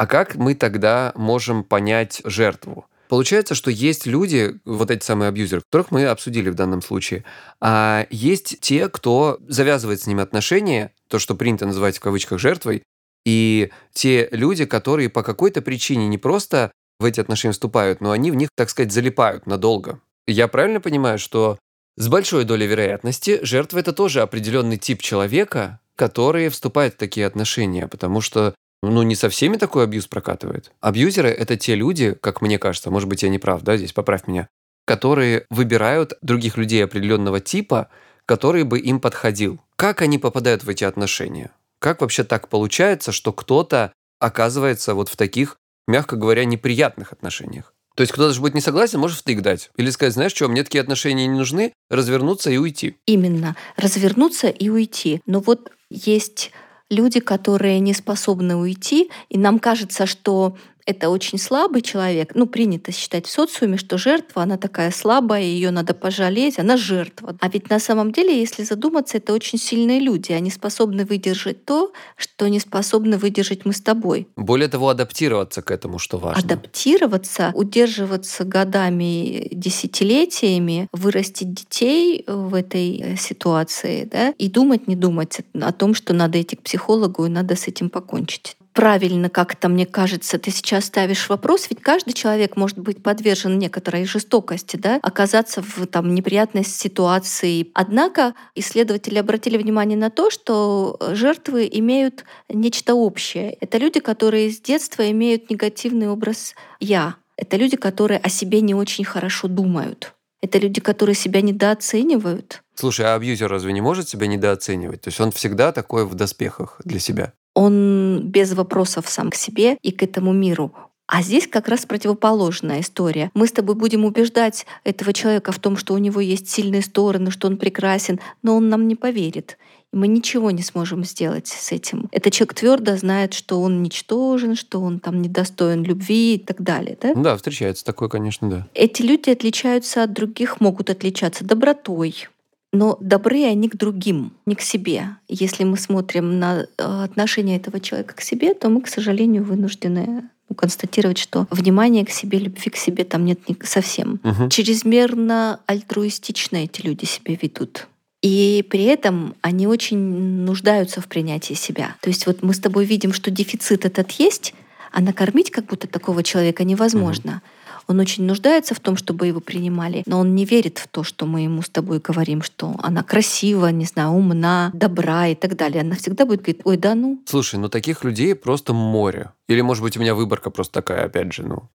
[0.00, 2.86] А как мы тогда можем понять жертву?
[3.10, 7.26] Получается, что есть люди, вот эти самые абьюзеры, которых мы обсудили в данном случае,
[7.60, 12.82] а есть те, кто завязывает с ними отношения, то, что принято называть в кавычках жертвой,
[13.26, 18.30] и те люди, которые по какой-то причине не просто в эти отношения вступают, но они
[18.30, 20.00] в них, так сказать, залипают надолго.
[20.26, 21.58] Я правильно понимаю, что
[21.98, 27.86] с большой долей вероятности жертва– это тоже определенный тип человека, который вступает в такие отношения,
[27.86, 30.72] потому что ну, не со всеми такой абьюз прокатывает.
[30.80, 34.26] Абьюзеры– это те люди, как мне кажется, может быть, я не прав, да, здесь поправь
[34.26, 34.48] меня,
[34.86, 37.88] которые выбирают других людей определенного типа,
[38.26, 39.60] который бы им подходил.
[39.76, 41.50] Как они попадают в эти отношения?
[41.78, 47.74] Как вообще так получается, что кто-то оказывается вот в таких, мягко говоря, неприятных отношениях?
[47.96, 49.70] То есть кто-то же будет не согласен, может втык дать.
[49.76, 52.96] Или сказать, знаешь что, мне такие отношения не нужны, развернуться и уйти.
[53.06, 53.56] Именно.
[53.76, 55.20] Развернуться и уйти.
[55.26, 56.52] Но вот есть
[56.90, 60.56] люди, которые не способны уйти, и нам кажется, что
[60.90, 62.32] это очень слабый человек.
[62.34, 67.36] Ну, принято считать в социуме, что жертва, она такая слабая, ее надо пожалеть, она жертва.
[67.40, 70.32] А ведь на самом деле, если задуматься, это очень сильные люди.
[70.32, 74.28] Они способны выдержать то, что не способны выдержать мы с тобой.
[74.36, 76.42] Более того, адаптироваться к этому, что важно.
[76.42, 85.72] Адаптироваться, удерживаться годами, десятилетиями, вырастить детей в этой ситуации, да, и думать, не думать о
[85.72, 90.38] том, что надо идти к психологу и надо с этим покончить правильно как-то, мне кажется,
[90.38, 95.86] ты сейчас ставишь вопрос, ведь каждый человек может быть подвержен некоторой жестокости, да, оказаться в
[95.86, 97.70] там, неприятной ситуации.
[97.74, 103.56] Однако исследователи обратили внимание на то, что жертвы имеют нечто общее.
[103.60, 107.16] Это люди, которые с детства имеют негативный образ «я».
[107.36, 110.12] Это люди, которые о себе не очень хорошо думают.
[110.42, 112.62] Это люди, которые себя недооценивают.
[112.74, 115.02] Слушай, а абьюзер разве не может себя недооценивать?
[115.02, 117.32] То есть он всегда такой в доспехах для себя?
[117.54, 120.72] Он без вопросов сам к себе и к этому миру.
[121.12, 123.32] А здесь как раз противоположная история.
[123.34, 127.32] Мы с тобой будем убеждать этого человека в том, что у него есть сильные стороны,
[127.32, 129.58] что он прекрасен, но он нам не поверит.
[129.92, 132.08] И мы ничего не сможем сделать с этим.
[132.12, 136.96] Этот человек твердо знает, что он ничтожен, что он там недостоин любви и так далее.
[137.02, 138.68] Да, да встречается такое, конечно, да.
[138.74, 142.28] Эти люди отличаются от других, могут отличаться добротой,
[142.72, 145.16] но добры они к другим, не к себе.
[145.28, 150.28] Если мы смотрим на э, отношение этого человека к себе, то мы, к сожалению, вынуждены
[150.56, 154.20] констатировать, что внимания к себе, любви к себе там нет совсем.
[154.24, 154.48] Угу.
[154.50, 157.86] Чрезмерно альтруистично эти люди себя ведут.
[158.22, 161.96] И при этом они очень нуждаются в принятии себя.
[162.00, 164.54] То есть вот мы с тобой видим, что дефицит этот есть,
[164.92, 167.32] а накормить как будто такого человека невозможно.
[167.32, 167.59] Угу.
[167.90, 171.26] Он очень нуждается в том, чтобы его принимали, но он не верит в то, что
[171.26, 175.80] мы ему с тобой говорим, что она красива, не знаю, умна, добра и так далее.
[175.80, 177.20] Она всегда будет говорить, ой, да ну.
[177.26, 179.32] Слушай, ну таких людей просто море.
[179.48, 181.68] Или, может быть, у меня выборка просто такая, опять же, ну,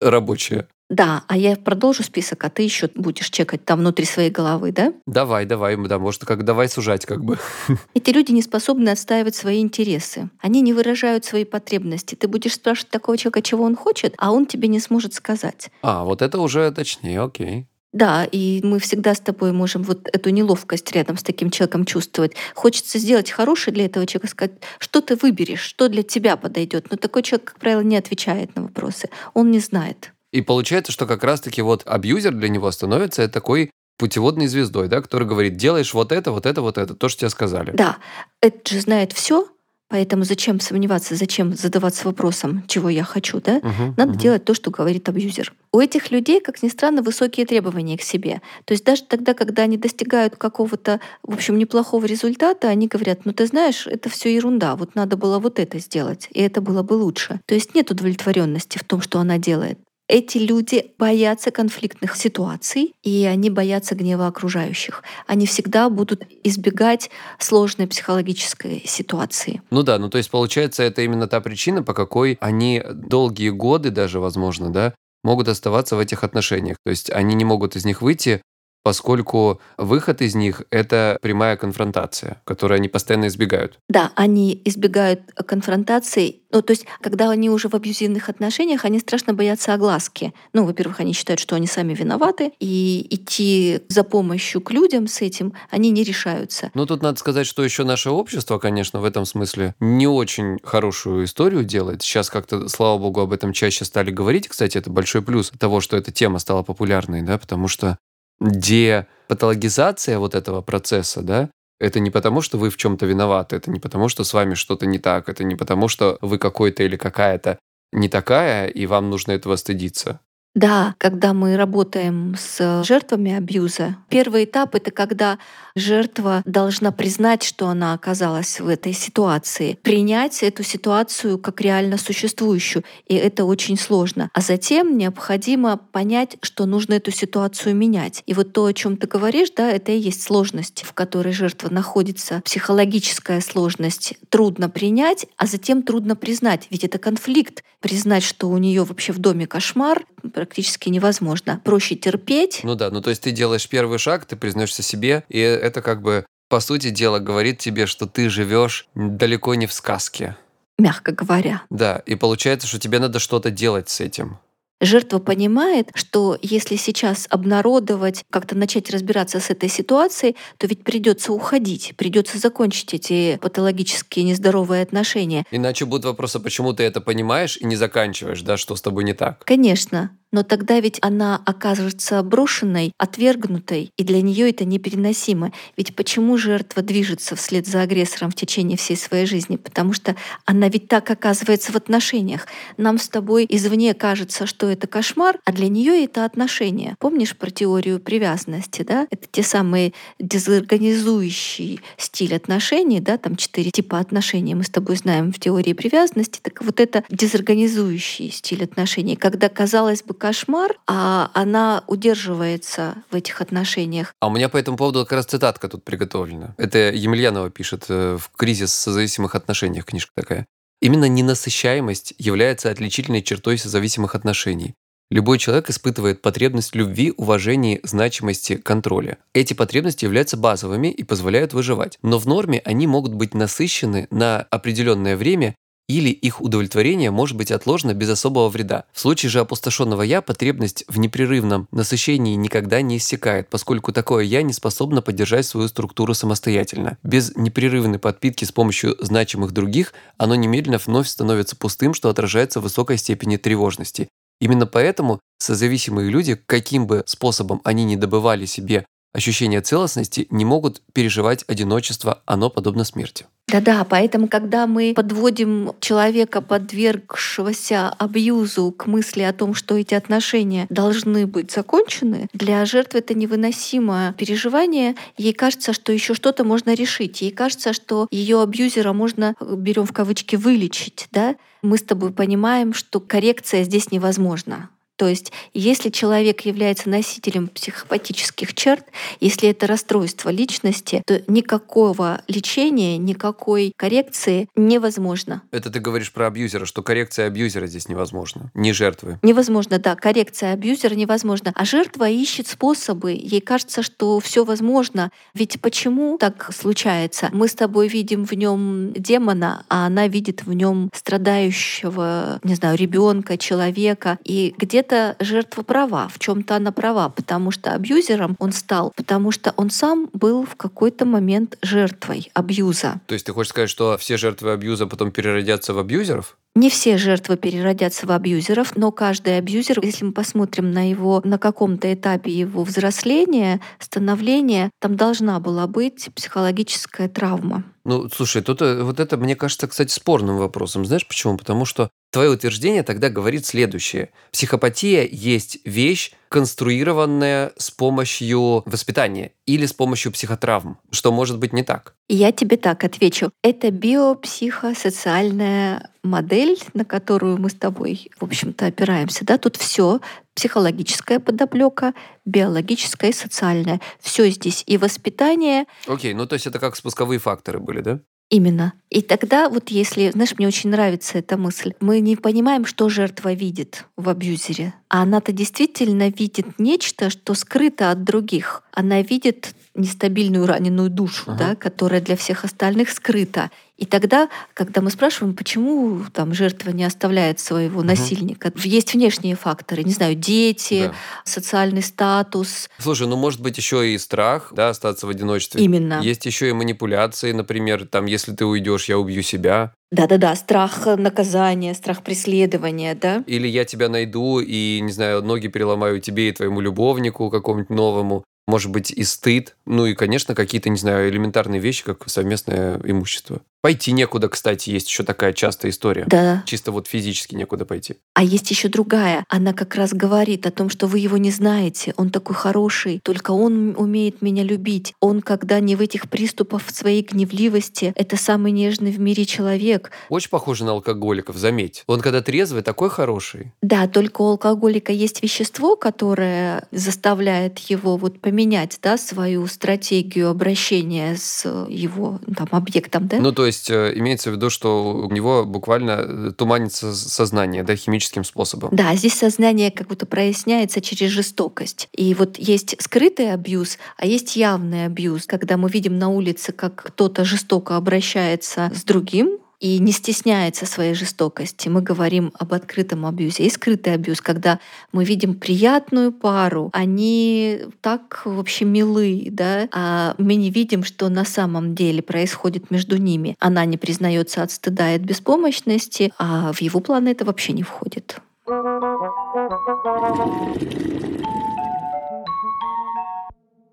[0.00, 0.68] рабочая.
[0.90, 4.94] Да, а я продолжу список, а ты еще будешь чекать там внутри своей головы, да?
[5.06, 7.38] Давай, давай, да, может, как давай сужать как бы.
[7.94, 10.30] Эти люди не способны отстаивать свои интересы.
[10.40, 12.14] Они не выражают свои потребности.
[12.14, 15.70] Ты будешь спрашивать такого человека, чего он хочет, а он тебе не сможет сказать.
[15.82, 17.68] А, вот это уже точнее, окей.
[17.92, 22.32] Да, и мы всегда с тобой можем вот эту неловкость рядом с таким человеком чувствовать.
[22.54, 26.90] Хочется сделать хорошее для этого человека, сказать, что ты выберешь, что для тебя подойдет.
[26.90, 29.08] Но такой человек, как правило, не отвечает на вопросы.
[29.32, 30.12] Он не знает.
[30.32, 35.26] И получается, что как раз-таки вот абьюзер для него становится такой путеводной звездой, да, который
[35.26, 37.72] говорит, делаешь вот это, вот это, вот это, то, что тебе сказали.
[37.72, 37.96] Да,
[38.40, 39.48] это же знает все,
[39.88, 43.56] Поэтому зачем сомневаться, зачем задаваться вопросом, чего я хочу, да?
[43.56, 44.18] Угу, Надо угу.
[44.18, 45.54] делать то, что говорит абьюзер.
[45.72, 48.42] У этих людей, как ни странно, высокие требования к себе.
[48.66, 53.32] То есть даже тогда, когда они достигают какого-то, в общем, неплохого результата, они говорят, ну
[53.32, 56.94] ты знаешь, это все ерунда, вот надо было вот это сделать, и это было бы
[56.94, 57.40] лучше.
[57.46, 59.78] То есть нет удовлетворенности в том, что она делает.
[60.08, 65.02] Эти люди боятся конфликтных ситуаций, и они боятся гнева окружающих.
[65.26, 69.60] Они всегда будут избегать сложной психологической ситуации.
[69.70, 73.90] Ну да, ну то есть получается, это именно та причина, по какой они долгие годы
[73.90, 76.78] даже, возможно, да, могут оставаться в этих отношениях.
[76.84, 78.40] То есть они не могут из них выйти,
[78.82, 83.78] поскольку выход из них— это прямая конфронтация, которую они постоянно избегают.
[83.88, 86.42] Да, они избегают конфронтаций.
[86.50, 90.32] Ну, то есть, когда они уже в абьюзивных отношениях, они страшно боятся огласки.
[90.54, 95.20] Ну, во-первых, они считают, что они сами виноваты, и идти за помощью к людям с
[95.20, 96.70] этим они не решаются.
[96.72, 101.26] Ну, тут надо сказать, что еще наше общество, конечно, в этом смысле не очень хорошую
[101.26, 102.02] историю делает.
[102.02, 104.48] Сейчас как-то, слава богу, об этом чаще стали говорить.
[104.48, 107.98] Кстати, это большой плюс того, что эта тема стала популярной, да, потому что
[108.40, 113.78] депатологизация вот этого процесса, да, это не потому, что вы в чем-то виноваты, это не
[113.78, 117.58] потому, что с вами что-то не так, это не потому, что вы какой-то или какая-то
[117.92, 120.20] не такая, и вам нужно этого стыдиться.
[120.54, 125.38] Да, когда мы работаем с жертвами абьюза, первый этап— это когда
[125.78, 132.84] жертва должна признать, что она оказалась в этой ситуации, принять эту ситуацию как реально существующую,
[133.06, 134.30] и это очень сложно.
[134.32, 138.22] А затем необходимо понять, что нужно эту ситуацию менять.
[138.26, 141.72] И вот то, о чем ты говоришь, да, это и есть сложность, в которой жертва
[141.72, 144.14] находится, психологическая сложность.
[144.28, 147.62] Трудно принять, а затем трудно признать, ведь это конфликт.
[147.80, 151.60] Признать, что у нее вообще в доме кошмар, практически невозможно.
[151.64, 152.60] Проще терпеть.
[152.64, 156.02] Ну да, ну то есть ты делаешь первый шаг, ты признаешься себе, и это как
[156.02, 160.36] бы, по сути дела, говорит тебе, что ты живешь далеко не в сказке.
[160.78, 161.62] Мягко говоря.
[161.70, 164.38] Да, и получается, что тебе надо что-то делать с этим.
[164.80, 171.32] Жертва понимает, что если сейчас обнародовать, как-то начать разбираться с этой ситуацией, то ведь придется
[171.32, 175.44] уходить, придется закончить эти патологические нездоровые отношения.
[175.50, 179.14] Иначе будут вопросы, почему ты это понимаешь и не заканчиваешь, да, что с тобой не
[179.14, 179.44] так.
[179.44, 185.52] Конечно, но тогда ведь она окажется брошенной, отвергнутой, и для нее это непереносимо.
[185.76, 189.56] Ведь почему жертва движется вслед за агрессором в течение всей своей жизни?
[189.56, 192.46] Потому что она ведь так оказывается в отношениях.
[192.76, 196.96] Нам с тобой извне кажется, что это кошмар, а для нее это отношения.
[196.98, 199.06] Помнишь про теорию привязанности, да?
[199.10, 205.32] Это те самые дезорганизующий стиль отношений, да, там четыре типа отношений мы с тобой знаем
[205.32, 206.40] в теории привязанности.
[206.42, 213.40] Так вот это дезорганизующий стиль отношений, когда, казалось бы, кошмар, а она удерживается в этих
[213.40, 214.12] отношениях.
[214.20, 216.54] А у меня по этому поводу как раз цитатка тут приготовлена.
[216.58, 220.46] Это Емельянова пишет э, в «Кризис созависимых отношениях» книжка такая.
[220.80, 224.74] Именно ненасыщаемость является отличительной чертой созависимых отношений.
[225.10, 229.16] Любой человек испытывает потребность любви, уважения, значимости, контроля.
[229.32, 231.98] Эти потребности являются базовыми и позволяют выживать.
[232.02, 235.54] Но в норме они могут быть насыщены на определенное время
[235.88, 238.84] или их удовлетворение может быть отложено без особого вреда.
[238.92, 244.42] В случае же опустошенного «я» потребность в непрерывном насыщении никогда не иссякает, поскольку такое «я»
[244.42, 246.98] не способно поддержать свою структуру самостоятельно.
[247.02, 252.64] Без непрерывной подпитки с помощью значимых других оно немедленно вновь становится пустым, что отражается в
[252.64, 254.08] высокой степени тревожности.
[254.40, 260.82] Именно поэтому созависимые люди, каким бы способом они ни добывали себе ощущение целостности, не могут
[260.92, 263.26] переживать одиночество, оно подобно смерти.
[263.48, 270.66] Да-да, поэтому, когда мы подводим человека, подвергшегося абьюзу, к мысли о том, что эти отношения
[270.68, 274.96] должны быть закончены, для жертвы это невыносимое переживание.
[275.16, 277.22] Ей кажется, что еще что-то можно решить.
[277.22, 281.08] Ей кажется, что ее абьюзера можно, берем в кавычки, вылечить.
[281.10, 281.34] Да?
[281.62, 284.68] Мы с тобой понимаем, что коррекция здесь невозможна.
[284.98, 288.84] То есть, если человек является носителем психопатических черт,
[289.20, 295.42] если это расстройство личности, то никакого лечения, никакой коррекции невозможно.
[295.52, 299.20] Это ты говоришь про абьюзера, что коррекция абьюзера здесь невозможна, не жертвы.
[299.22, 301.52] Невозможно, да, коррекция абьюзера невозможна.
[301.54, 303.12] А жертва ищет способы.
[303.12, 305.12] Ей кажется, что все возможно.
[305.32, 307.28] Ведь почему так случается?
[307.32, 312.76] Мы с тобой видим в нем демона, а она видит в нем страдающего, не знаю,
[312.76, 314.18] ребенка, человека.
[314.24, 319.30] И где-то где-то жертва права, в чем-то она права, потому что абьюзером он стал, потому
[319.32, 323.00] что он сам был в какой-то момент жертвой абьюза.
[323.06, 326.36] То есть ты хочешь сказать, что все жертвы абьюза потом переродятся в абьюзеров?
[326.58, 331.38] Не все жертвы переродятся в абьюзеров, но каждый абьюзер, если мы посмотрим на его, на
[331.38, 337.62] каком-то этапе его взросления, становления, там должна была быть психологическая травма.
[337.84, 340.84] Ну, слушай, тут э, вот это, мне кажется, кстати, спорным вопросом.
[340.84, 341.36] Знаешь почему?
[341.36, 344.10] Потому что твое утверждение тогда говорит следующее.
[344.32, 351.62] Психопатия есть вещь, конструированная с помощью воспитания или с помощью психотравм, что может быть не
[351.62, 351.94] так.
[352.08, 353.30] Я тебе так отвечу.
[353.42, 359.24] Это биопсихосоциальная модель, на которую мы с тобой, в общем-то, опираемся.
[359.24, 359.38] Да?
[359.38, 360.00] Тут все
[360.34, 363.80] психологическая подоплека, биологическая и социальная.
[364.00, 365.66] Все здесь и воспитание.
[365.86, 368.00] Окей, ну то есть это как спусковые факторы были, да?
[368.30, 368.74] Именно.
[368.90, 373.32] И тогда вот если, знаешь, мне очень нравится эта мысль, мы не понимаем, что жертва
[373.32, 374.74] видит в абьюзере.
[374.90, 378.62] А она-то действительно видит нечто, что скрыто от других.
[378.72, 381.38] Она видит нестабильную раненую душу, ага.
[381.38, 383.50] да, которая для всех остальных скрыта.
[383.78, 388.58] И тогда, когда мы спрашиваем, почему там жертва не оставляет своего насильника, угу.
[388.64, 390.94] есть внешние факторы, не знаю, дети, да.
[391.24, 392.68] социальный статус.
[392.78, 395.62] Слушай, ну может быть еще и страх, да, остаться в одиночестве.
[395.62, 396.00] Именно.
[396.02, 399.72] Есть еще и манипуляции, например, там, если ты уйдешь, я убью себя.
[399.92, 403.22] Да-да-да, страх наказания, страх преследования, да?
[403.28, 408.24] Или я тебя найду и, не знаю, ноги переломаю тебе и твоему любовнику какому-нибудь новому
[408.48, 413.42] может быть, и стыд, ну и, конечно, какие-то, не знаю, элементарные вещи, как совместное имущество.
[413.60, 416.04] Пойти некуда, кстати, есть еще такая частая история.
[416.06, 416.44] Да.
[416.46, 417.96] Чисто вот физически некуда пойти.
[418.14, 419.24] А есть еще другая.
[419.28, 421.92] Она как раз говорит о том, что вы его не знаете.
[421.96, 424.94] Он такой хороший, только он умеет меня любить.
[425.00, 429.90] Он, когда не в этих приступах своей гневливости, это самый нежный в мире человек.
[430.08, 431.82] Очень похоже на алкоголиков, заметь.
[431.88, 433.52] Он когда трезвый, такой хороший.
[433.60, 441.16] Да, только у алкоголика есть вещество, которое заставляет его вот поменять да, свою стратегию обращения
[441.16, 443.08] с его там, объектом.
[443.08, 443.18] Да?
[443.18, 447.74] Ну, то есть э, имеется в виду, что у него буквально э, туманится сознание, да,
[447.74, 448.70] химическим способом.
[448.72, 451.88] Да, здесь сознание как будто проясняется через жестокость.
[451.92, 456.76] И вот есть скрытый абьюз, а есть явный абьюз, когда мы видим на улице, как
[456.76, 461.68] кто-то жестоко обращается с другим, и не стесняется своей жестокости.
[461.68, 463.44] Мы говорим об открытом абьюзе.
[463.44, 464.60] И скрытый абьюз, когда
[464.92, 471.24] мы видим приятную пару, они так вообще милы, да, а мы не видим, что на
[471.24, 473.36] самом деле происходит между ними.
[473.40, 477.62] Она не признается от стыда и от беспомощности, а в его планы это вообще не
[477.62, 478.18] входит.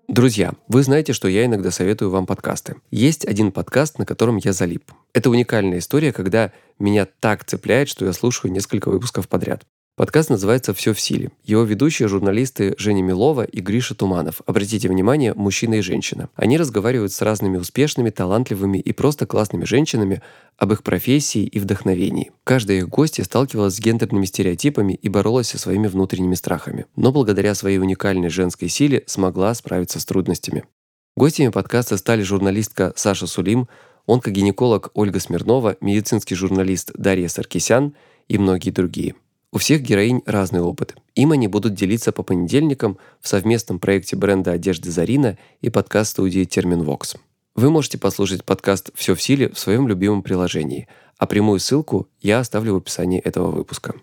[0.08, 2.76] Друзья, вы знаете, что я иногда советую вам подкасты.
[2.92, 4.92] Есть один подкаст, на котором я залип.
[5.12, 9.66] Это уникальная история, когда меня так цепляет, что я слушаю несколько выпусков подряд.
[9.96, 11.30] Подкаст называется «Все в силе».
[11.42, 14.42] Его ведущие журналисты Женя Милова и Гриша Туманов.
[14.44, 16.28] Обратите внимание, мужчина и женщина.
[16.34, 20.20] Они разговаривают с разными успешными, талантливыми и просто классными женщинами
[20.58, 22.30] об их профессии и вдохновении.
[22.44, 26.84] Каждая их гостья сталкивалась с гендерными стереотипами и боролась со своими внутренними страхами.
[26.94, 30.64] Но благодаря своей уникальной женской силе смогла справиться с трудностями.
[31.16, 33.66] Гостями подкаста стали журналистка Саша Сулим,
[34.06, 37.94] онкогинеколог Ольга Смирнова, медицинский журналист Дарья Саркисян
[38.28, 39.14] и многие другие–
[39.56, 40.94] у всех героинь разный опыт.
[41.14, 47.16] Им они будут делиться по понедельникам в совместном проекте бренда одежды «Зарина» и подкаст-студии «Терминвокс».
[47.54, 52.40] Вы можете послушать подкаст «Все в силе» в своем любимом приложении, а прямую ссылку я
[52.40, 53.94] оставлю в описании этого выпуска.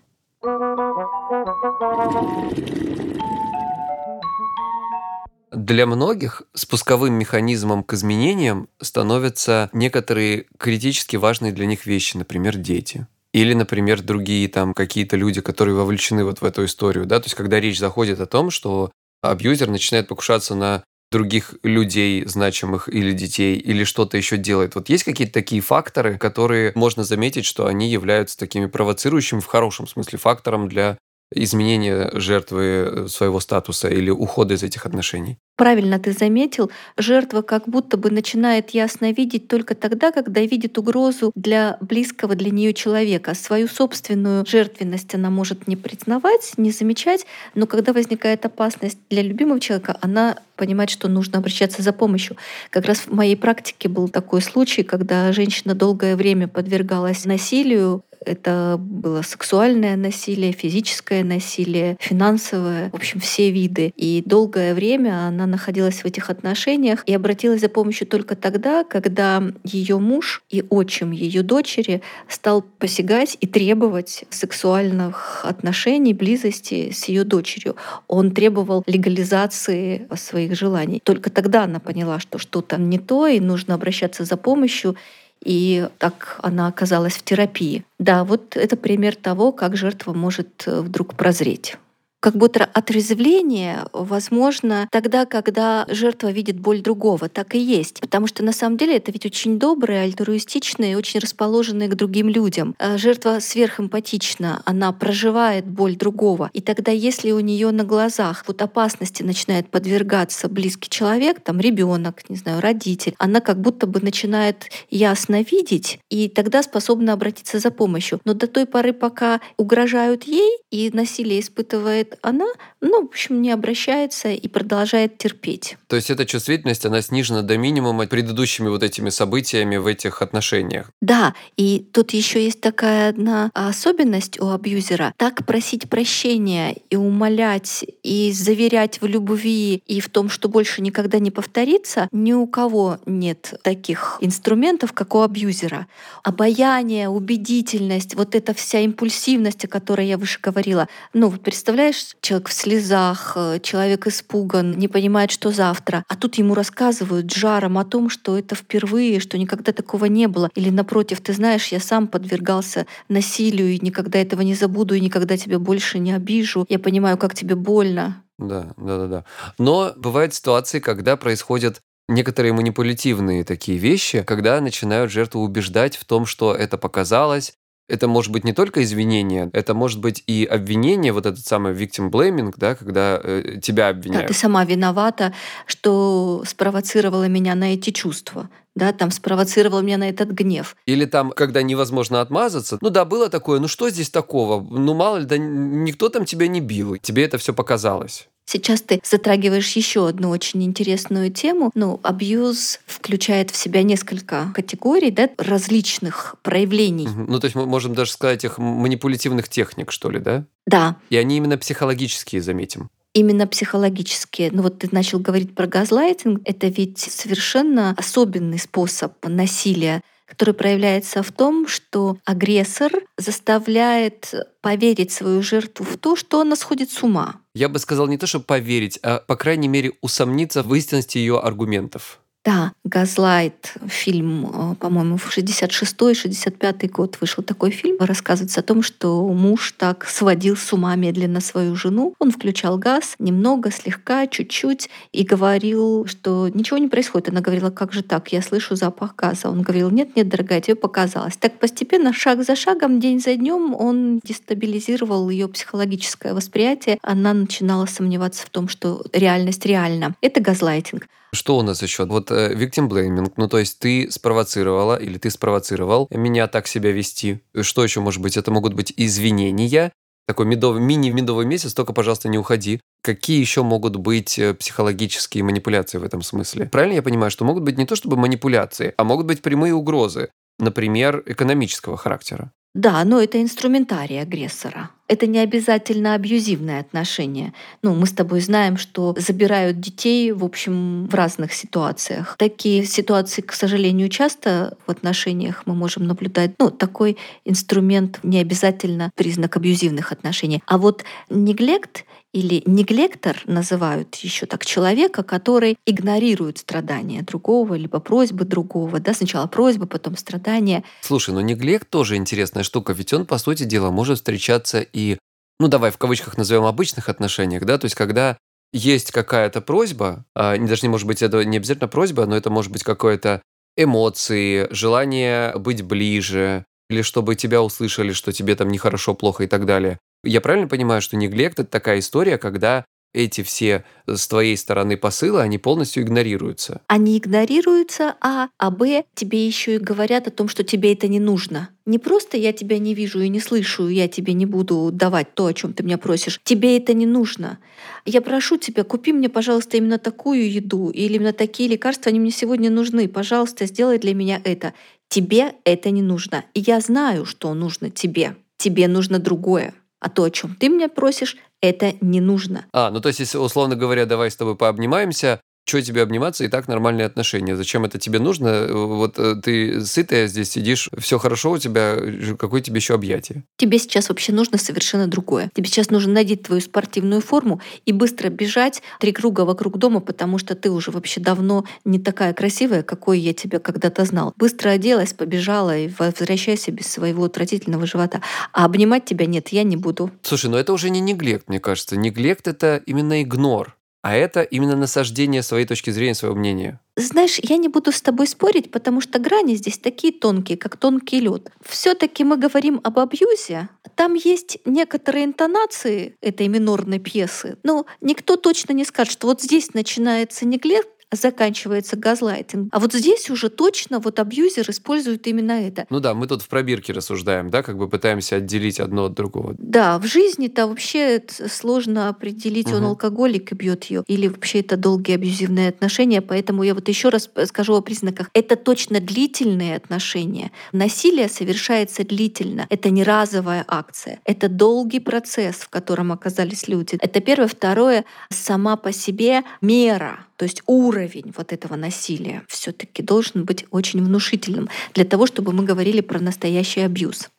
[5.52, 13.06] Для многих спусковым механизмом к изменениям становятся некоторые критически важные для них вещи, например, дети.
[13.34, 17.34] Или, например, другие там какие-то люди, которые вовлечены вот в эту историю, да, то есть
[17.34, 23.56] когда речь заходит о том, что абьюзер начинает покушаться на других людей значимых или детей,
[23.56, 24.76] или что-то еще делает.
[24.76, 29.88] Вот есть какие-то такие факторы, которые можно заметить, что они являются такими провоцирующими в хорошем
[29.88, 30.96] смысле фактором для
[31.34, 35.38] изменения жертвы э, своего статуса или ухода из этих отношений?
[35.56, 41.30] Правильно ты заметил, жертва как будто бы начинает ясно видеть только тогда, когда видит угрозу
[41.36, 43.34] для близкого для нее человека.
[43.34, 47.24] Свою собственную жертвенность она может не признавать, не замечать,
[47.54, 52.36] но когда возникает опасность для любимого человека, она понимает, что нужно обращаться за помощью.
[52.70, 58.76] Как раз в моей практике был такой случай, когда женщина долгое время подвергалась насилию, это
[58.78, 63.92] было сексуальное насилие, физическое насилие, финансовое, в общем, все виды.
[63.96, 69.42] И долгое время она находилась в этих отношениях и обратилась за помощью только тогда, когда
[69.64, 77.24] ее муж и отчим ее дочери стал посягать и требовать сексуальных отношений, близости с ее
[77.24, 77.76] дочерью.
[78.08, 81.00] Он требовал легализации своих желаний.
[81.02, 84.96] Только тогда она поняла, что что-то не то, и нужно обращаться за помощью.
[85.44, 87.84] И так она оказалась в терапии.
[87.98, 91.76] Да, вот это пример того, как жертва может э, вдруг прозреть
[92.24, 97.28] как будто отрезвление возможно тогда, когда жертва видит боль другого.
[97.28, 98.00] Так и есть.
[98.00, 102.74] Потому что на самом деле это ведь очень добрые, альтруистичные, очень расположенные к другим людям.
[102.78, 106.48] А жертва сверхэмпатична, она проживает боль другого.
[106.54, 112.22] И тогда, если у нее на глазах вот опасности начинает подвергаться близкий человек, там ребенок,
[112.30, 117.70] не знаю, родитель, она как будто бы начинает ясно видеть, и тогда способна обратиться за
[117.70, 118.18] помощью.
[118.24, 122.46] Но до той поры, пока угрожают ей и насилие испытывает она,
[122.84, 125.76] ну, в общем, не обращается и продолжает терпеть.
[125.86, 130.90] То есть эта чувствительность, она снижена до минимума предыдущими вот этими событиями в этих отношениях.
[131.00, 135.14] Да, и тут еще есть такая одна особенность у абьюзера.
[135.16, 141.18] Так просить прощения и умолять, и заверять в любви, и в том, что больше никогда
[141.18, 145.86] не повторится, ни у кого нет таких инструментов, как у абьюзера.
[146.22, 150.86] Обаяние, убедительность, вот эта вся импульсивность, о которой я выше говорила.
[151.14, 156.04] Ну, вот представляешь, человек в слезах, э, человек испуган, не понимает, что завтра.
[156.08, 160.50] А тут ему рассказывают жаром о том, что это впервые, что никогда такого не было.
[160.54, 165.36] Или напротив, ты знаешь, я сам подвергался насилию и никогда этого не забуду и никогда
[165.36, 166.66] тебя больше не обижу.
[166.68, 168.22] Я понимаю, как тебе больно.
[168.38, 169.24] Да, да, да, да.
[169.58, 176.26] Но бывают ситуации, когда происходят некоторые манипулятивные такие вещи, когда начинают жертву убеждать в том,
[176.26, 177.54] что это показалось,
[177.88, 182.10] это может быть не только извинение, это может быть и обвинение, вот этот самый victim
[182.10, 184.28] blaming, да, когда э, тебя обвиняют.
[184.28, 185.34] Да, ты сама виновата,
[185.66, 190.76] что спровоцировала меня на эти чувства да, там спровоцировала меня на этот гнев.
[190.86, 195.18] Или там, когда невозможно отмазаться, ну да, было такое, ну что здесь такого, ну мало
[195.18, 198.28] ли, да никто там тебя не бил, тебе это все показалось.
[198.46, 201.70] Сейчас ты затрагиваешь еще одну очень интересную тему.
[201.74, 207.08] Ну, абьюз включает в себя несколько категорий, да, различных проявлений.
[207.08, 210.44] Ну, то есть мы можем даже сказать их манипулятивных техник, что ли, да?
[210.66, 210.96] Да.
[211.10, 214.50] И они именно психологические, заметим именно психологические.
[214.52, 216.42] Ну вот ты начал говорить про газлайтинг.
[216.44, 225.42] Это ведь совершенно особенный способ насилия который проявляется в том, что агрессор заставляет поверить свою
[225.42, 227.40] жертву в то, что она сходит с ума.
[227.54, 231.38] Я бы сказал не то, чтобы поверить, а, по крайней мере, усомниться в истинности ее
[231.38, 232.20] аргументов.
[232.44, 237.96] Да, «Газлайт» фильм, э, по-моему, в 66-65 год вышел такой фильм.
[237.98, 242.14] Рассказывается о том, что муж так сводил с ума медленно свою жену.
[242.18, 247.30] Он включал газ немного, слегка, чуть-чуть и говорил, что ничего не происходит.
[247.30, 249.48] Она говорила, как же так, я слышу запах газа.
[249.48, 251.38] Он говорил, нет, нет, дорогая, тебе показалось.
[251.38, 256.98] Так постепенно, шаг за шагом, день за днем он дестабилизировал ее психологическое восприятие.
[257.00, 260.14] Она начинала сомневаться в том, что реальность реальна.
[260.20, 261.06] Это газлайтинг.
[261.34, 262.06] Что у нас еще?
[262.06, 266.92] Вот э, victim blaming, ну то есть ты спровоцировала или ты спровоцировал меня так себя
[266.92, 267.40] вести.
[267.60, 268.36] Что еще может быть?
[268.36, 269.92] Это могут быть извинения,
[270.26, 272.80] такой медовый, мини-медовый месяц, только, пожалуйста, не уходи.
[273.02, 276.66] Какие еще могут быть э, психологические манипуляции в этом смысле?
[276.66, 280.30] Правильно я понимаю, что могут быть не то чтобы манипуляции, а могут быть прямые угрозы,
[280.58, 282.52] например, экономического характера?
[282.74, 284.90] Да, но это инструментарий агрессора.
[285.14, 287.52] Это не обязательно абьюзивное отношение.
[287.82, 292.34] Ну, мы с тобой знаем, что забирают детей, в общем, в разных ситуациях.
[292.36, 296.50] Такие ситуации, к сожалению, часто в отношениях мы можем наблюдать.
[296.58, 300.60] Ну, такой инструмент не обязательно признак абьюзивных отношений.
[300.66, 302.04] А вот неглект
[302.34, 308.98] или неглектор называют еще так человека, который игнорирует страдания другого, либо просьбы другого.
[308.98, 309.14] Да?
[309.14, 310.82] Сначала просьба, потом страдания.
[311.00, 315.16] Слушай, но неглект тоже интересная штука, ведь он, по сути дела, может встречаться и,
[315.60, 318.36] ну давай в кавычках назовем обычных отношениях, да, то есть когда
[318.72, 322.72] есть какая-то просьба, а, даже не может быть это не обязательно просьба, но это может
[322.72, 323.42] быть какое-то
[323.76, 329.66] эмоции, желание быть ближе, или чтобы тебя услышали, что тебе там нехорошо, плохо и так
[329.66, 330.00] далее.
[330.24, 334.96] Я правильно понимаю, что неглект— это такая история, когда эти все э, с твоей стороны
[334.96, 336.82] посылы, они полностью игнорируются.
[336.88, 341.20] Они игнорируются, а, а б, тебе еще и говорят о том, что тебе это не
[341.20, 341.70] нужно.
[341.86, 345.46] Не просто я тебя не вижу и не слышу, я тебе не буду давать то,
[345.46, 346.40] о чем ты меня просишь.
[346.42, 347.58] Тебе это не нужно.
[348.04, 352.32] Я прошу тебя, купи мне, пожалуйста, именно такую еду или именно такие лекарства, они мне
[352.32, 353.08] сегодня нужны.
[353.08, 354.74] Пожалуйста, сделай для меня это.
[355.08, 356.44] Тебе это не нужно.
[356.54, 358.34] И я знаю, что нужно тебе.
[358.56, 359.74] Тебе нужно другое
[360.04, 362.66] а то, о чем ты меня просишь, это не нужно.
[362.74, 366.48] А, ну то есть, если, условно говоря, давай с тобой пообнимаемся, что тебе обниматься, и
[366.48, 367.56] так нормальные отношения.
[367.56, 368.66] Зачем это тебе нужно?
[368.70, 371.96] Вот э, ты сытая здесь сидишь, все хорошо у тебя,
[372.38, 373.44] какое тебе еще объятие?
[373.56, 375.50] Тебе сейчас вообще нужно совершенно другое.
[375.54, 380.38] Тебе сейчас нужно надеть твою спортивную форму и быстро бежать три круга вокруг дома, потому
[380.38, 384.34] что ты уже вообще давно не такая красивая, какой я тебя когда-то знал.
[384.36, 388.20] Быстро оделась, побежала и возвращайся без своего отвратительного живота.
[388.52, 390.10] А обнимать тебя нет, я не буду.
[390.22, 391.96] Слушай, но это уже не неглект, мне кажется.
[391.96, 396.78] Неглект— это именно игнор а это именно насаждение своей точки зрения, своего мнения.
[396.94, 401.20] Знаешь, я не буду с тобой спорить, потому что грани здесь такие тонкие, как тонкий
[401.20, 401.50] лед.
[401.62, 403.70] Все-таки мы говорим об абьюзе.
[403.94, 407.56] Там есть некоторые интонации этой минорной пьесы.
[407.62, 412.68] Но никто точно не скажет, что вот здесь начинается неглект, заканчивается газлайтинг.
[412.72, 415.86] А вот здесь уже точно вот абьюзер использует именно это.
[415.90, 419.54] Ну да, мы тут в пробирке рассуждаем, да, как бы пытаемся отделить одно от другого.
[419.58, 422.76] Да, в жизни-то вообще сложно определить, угу.
[422.76, 427.08] он алкоголик и бьет ее, или вообще это долгие абьюзивные отношения, поэтому я вот еще
[427.08, 428.30] раз скажу о признаках.
[428.34, 430.50] Это точно длительные отношения.
[430.72, 432.66] Насилие совершается длительно.
[432.70, 434.20] Это не разовая акция.
[434.24, 436.96] Это долгий процесс, в котором оказались люди.
[437.00, 437.48] Это первое.
[437.48, 444.02] Второе, сама по себе мера то есть уровень вот этого насилия все-таки должен быть очень
[444.04, 447.30] внушительным для того, чтобы мы говорили про настоящий абьюз.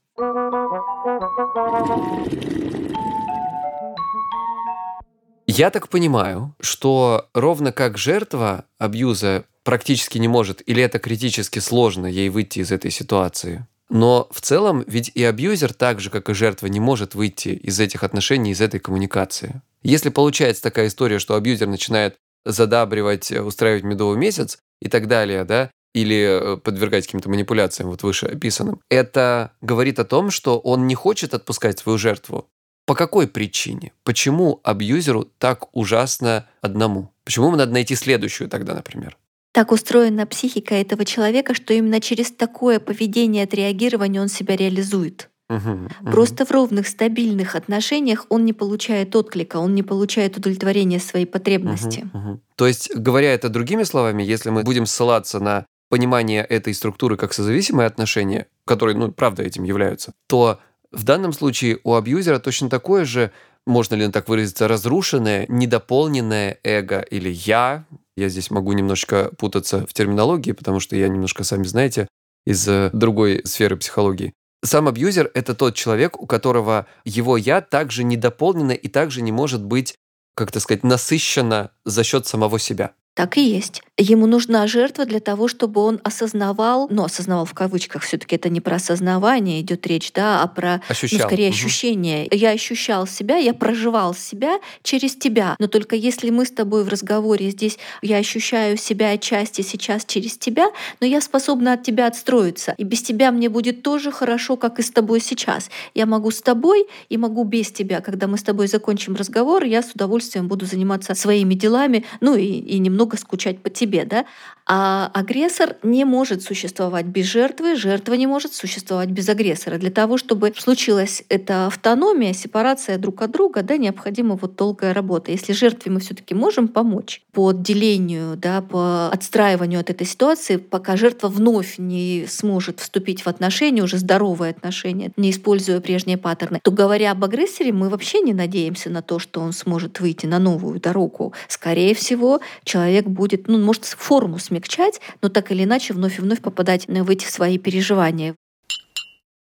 [5.47, 12.07] Я так понимаю, что ровно как жертва абьюза практически не может, или это критически сложно
[12.07, 13.67] ей выйти из этой ситуации.
[13.89, 17.79] Но в целом ведь и абьюзер, так же как и жертва, не может выйти из
[17.79, 19.61] этих отношений, из этой коммуникации.
[19.83, 25.43] Если получается такая история, что абьюзер начинает задабривать, э, устраивать медовый месяц и так далее,
[25.43, 30.87] да, или э, подвергать каким-то манипуляциям, вот выше описанным, это говорит о том, что он
[30.87, 32.47] не хочет отпускать свою жертву.
[32.85, 33.93] По какой причине?
[34.03, 37.11] Почему абьюзеру так ужасно одному?
[37.23, 39.17] Почему ему надо найти следующую тогда, например?
[39.53, 45.29] Так устроена психика этого человека, что именно через такое поведение отреагирования он себя реализует.
[45.47, 51.27] Угу, Просто в ровных, стабильных отношениях он не получает отклика, он не получает удовлетворения своей
[51.27, 52.09] потребности.
[52.13, 52.39] Угу, угу.
[52.55, 57.33] То есть, говоря это другими словами, если мы будем ссылаться на понимание этой структуры как
[57.33, 60.59] созависимые отношения, которые, ну, правда, этим являются, то
[60.91, 63.31] в данном случае у абьюзера точно такое же,
[63.67, 67.85] можно ли так выразиться, разрушенное, недополненное эго или я.
[68.15, 72.07] Я здесь могу немножечко путаться в терминологии, потому что я немножко, сами знаете,
[72.45, 74.33] из э, другой сферы психологии.
[74.63, 79.63] Сам абьюзер— это тот человек, у которого его «я» также недополнено и также не может
[79.63, 79.95] быть,
[80.35, 82.93] как то сказать, насыщено за счет самого себя.
[83.15, 83.81] Так и есть.
[83.97, 88.49] Ему нужна жертва для того, чтобы он осознавал, ну, осознавал в кавычках, все таки это
[88.49, 91.19] не про осознавание идет речь, да, а про, Ощущал.
[91.19, 91.55] ну, скорее, угу.
[91.55, 92.27] ощущение.
[92.29, 95.55] Я ощущал себя, я проживал себя через тебя.
[95.59, 100.37] Но только если мы с тобой в разговоре здесь, я ощущаю себя отчасти сейчас через
[100.37, 100.67] тебя,
[100.99, 102.75] но я способна от тебя отстроиться.
[102.77, 105.69] И без тебя мне будет тоже хорошо, как и с тобой сейчас.
[105.93, 108.01] Я могу с тобой и могу без тебя.
[108.01, 112.45] Когда мы с тобой закончим разговор, я с удовольствием буду заниматься своими делами, ну и,
[112.45, 114.25] и немного скучать по тебе да,
[114.67, 119.77] а агрессор не может существовать без жертвы, жертва не может существовать без агрессора.
[119.77, 125.31] Для того, чтобы случилась эта автономия, сепарация друг от друга, да, необходима вот долгая работа.
[125.31, 130.57] Если жертве мы все таки можем помочь по отделению, да, по отстраиванию от этой ситуации,
[130.57, 136.59] пока жертва вновь не сможет вступить в отношения, уже здоровые отношения, не используя прежние паттерны,
[136.63, 140.39] то говоря об агрессоре, мы вообще не надеемся на то, что он сможет выйти на
[140.39, 141.33] новую дорогу.
[141.47, 146.41] Скорее всего, человек будет, ну, может форму смягчать, но так или иначе вновь и вновь
[146.41, 148.35] попадать в эти свои переживания.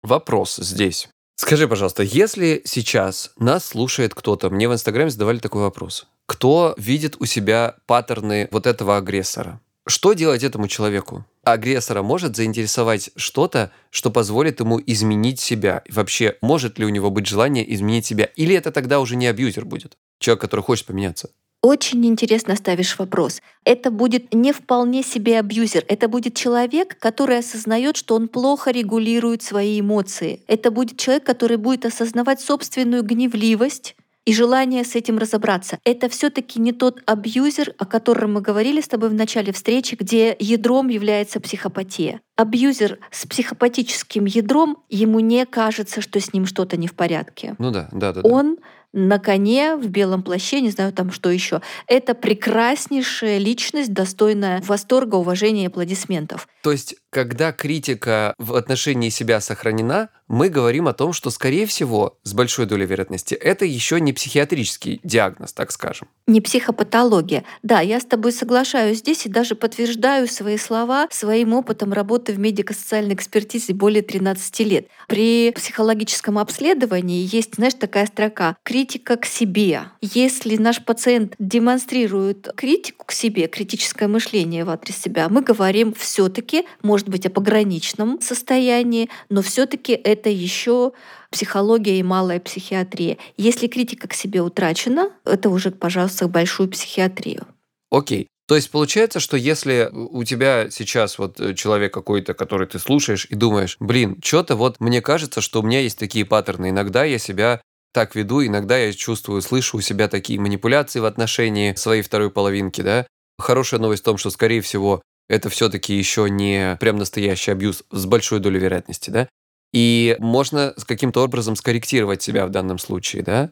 [0.03, 1.09] Вопрос здесь.
[1.37, 6.07] Скажи, пожалуйста, если сейчас нас слушает кто-то, мне в Инстаграме задавали такой вопрос.
[6.27, 9.61] Кто видит у себя паттерны вот этого агрессора?
[9.87, 11.25] Что делать этому человеку?
[11.45, 15.83] Агрессора может заинтересовать что-то, что позволит ему изменить себя.
[15.89, 18.27] вообще, может ли у него быть желание изменить себя?
[18.37, 19.97] Или это тогда уже не абьюзер будет?
[20.19, 21.31] Человек, который хочет поменяться?
[21.61, 23.43] Очень интересно ставишь вопрос.
[23.65, 25.85] Это будет не вполне себе абьюзер.
[25.89, 30.43] Это будет человек, который осознает, что он плохо регулирует свои эмоции.
[30.47, 33.97] Это будет человек, который будет осознавать собственную гневливость,
[34.29, 35.79] и желание с этим разобраться.
[35.85, 40.37] Это все-таки не тот абьюзер, о котором мы говорили с тобой в начале встречи, где
[40.39, 42.21] ядром является психопатия.
[42.37, 47.57] Абьюзер с психопатическим ядром, ему не кажется, что с ним что-то не в порядке.
[47.59, 48.21] Ну да, да, да.
[48.21, 51.61] Он да на коне, в белом плаще, не знаю там что еще.
[51.87, 56.49] Это прекраснейшая личность, достойная восторга, уважения и аплодисментов.
[56.63, 62.19] То есть, когда критика в отношении себя сохранена, мы говорим о том, что, скорее всего,
[62.23, 66.09] с большой долей вероятности, это еще не психиатрический диагноз, так скажем.
[66.27, 67.45] Не психопатология.
[67.63, 72.39] Да, я с тобой соглашаюсь здесь и даже подтверждаю свои слова своим опытом работы в
[72.39, 74.89] медико-социальной экспертизе более 13 лет.
[75.09, 79.83] При психологическом обследовании есть, знаешь, такая строка «критика к себе».
[80.01, 86.29] Если наш пациент демонстрирует критику к себе, критическое мышление в адрес себя, мы говорим все
[86.29, 90.93] таки может быть, о пограничном состоянии, но все таки это еще
[91.31, 93.19] психология и малая психиатрия.
[93.37, 97.47] Если критика к себе утрачена, это уже, пожалуйста, большую психиатрию.
[97.91, 98.29] Окей.
[98.49, 103.27] То есть получается, что если у тебя сейчас вот э, человек какой-то, который ты слушаешь
[103.29, 106.71] и думаешь, блин, что-то вот мне кажется, что у меня есть такие паттерны.
[106.71, 107.61] Иногда я себя
[107.93, 112.81] так веду, иногда я чувствую, слышу у себя такие манипуляции в отношении своей второй половинки,
[112.81, 113.07] да.
[113.39, 118.07] Хорошая новость в том, что, скорее всего, это все-таки еще не прям настоящий абьюз с
[118.07, 119.29] большой долей вероятности, да.
[119.73, 123.51] И можно каким-то образом скорректировать себя в данном случае, да?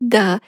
[0.00, 0.40] Да.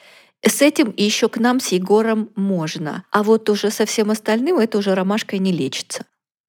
[0.45, 3.05] С этим еще к нам с Егором можно.
[3.11, 6.05] А вот уже со всем остальным это уже ромашкой не лечится.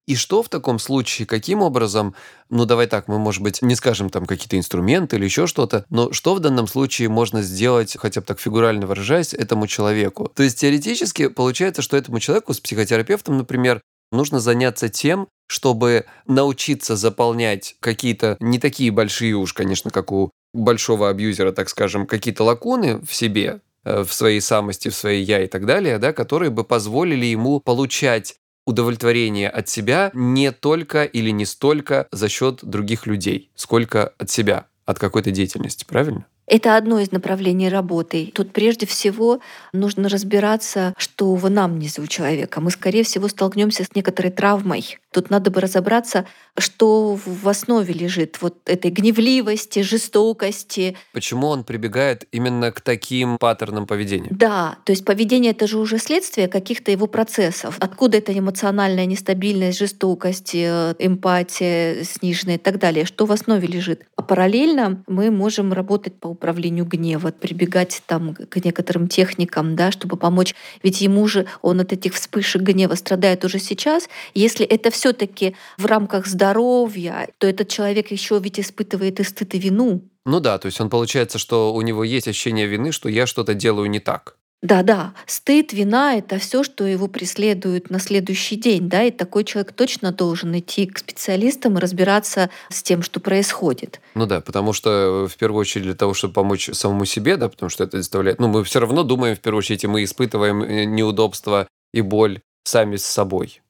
[0.06, 2.14] И что в таком случае, каким образом,
[2.50, 6.12] ну давай так, мы, может быть, не скажем там какие-то инструменты или еще что-то, но
[6.12, 10.30] что в данном случае можно сделать, хотя бы так фигурально выражаясь, этому человеку?
[10.34, 13.80] То есть теоретически получается, что этому человеку с психотерапевтом, например,
[14.12, 21.08] нужно заняться тем, чтобы научиться заполнять какие-то не такие большие уж, конечно, как у большого
[21.10, 25.46] абьюзера, так скажем, какие-то лакуны в себе, э, в своей самости, в своей я и
[25.46, 28.36] так далее, да, которые бы позволили ему получать
[28.66, 34.66] удовлетворение от себя не только или не столько за счет других людей, сколько от себя,
[34.86, 36.26] от какой-то деятельности, правильно?
[36.46, 38.30] Это одно из направлений работы.
[38.34, 39.40] Тут прежде всего
[39.72, 42.60] нужно разбираться, что в анамнезе у человека.
[42.60, 44.98] Мы, скорее всего, столкнемся с некоторой травмой.
[45.14, 46.26] Тут надо бы разобраться,
[46.58, 50.96] что в основе лежит вот этой гневливости, жестокости.
[51.12, 54.26] Почему он прибегает именно к таким паттернам поведения?
[54.32, 57.76] Да, то есть поведение это же уже следствие каких-то его процессов.
[57.78, 63.04] Откуда эта эмоциональная нестабильность, жестокость, э, эмпатия сниженная и так далее?
[63.04, 64.02] Что в основе лежит?
[64.16, 70.16] А параллельно мы можем работать по управлению гнева, прибегать там к некоторым техникам, да, чтобы
[70.16, 70.56] помочь.
[70.82, 74.08] Ведь ему же он от этих вспышек гнева страдает уже сейчас.
[74.34, 79.58] Если это все-таки в рамках здоровья, то этот человек еще ведь испытывает и стыд, и
[79.58, 80.00] вину.
[80.24, 83.52] Ну да, то есть он получается, что у него есть ощущение вины, что я что-то
[83.52, 84.36] делаю не так.
[84.62, 89.72] Да-да, стыд, вина— это все, что его преследует на следующий день, да, и такой человек
[89.72, 94.00] точно должен идти к специалистам и разбираться с тем, что происходит.
[94.14, 97.50] Ну да, потому что э, в первую очередь для того, чтобы помочь самому себе, да,
[97.50, 100.62] потому что это заставляет, ну мы все равно думаем в первую очередь, и мы испытываем
[100.62, 103.60] э, неудобства и боль сами с собой.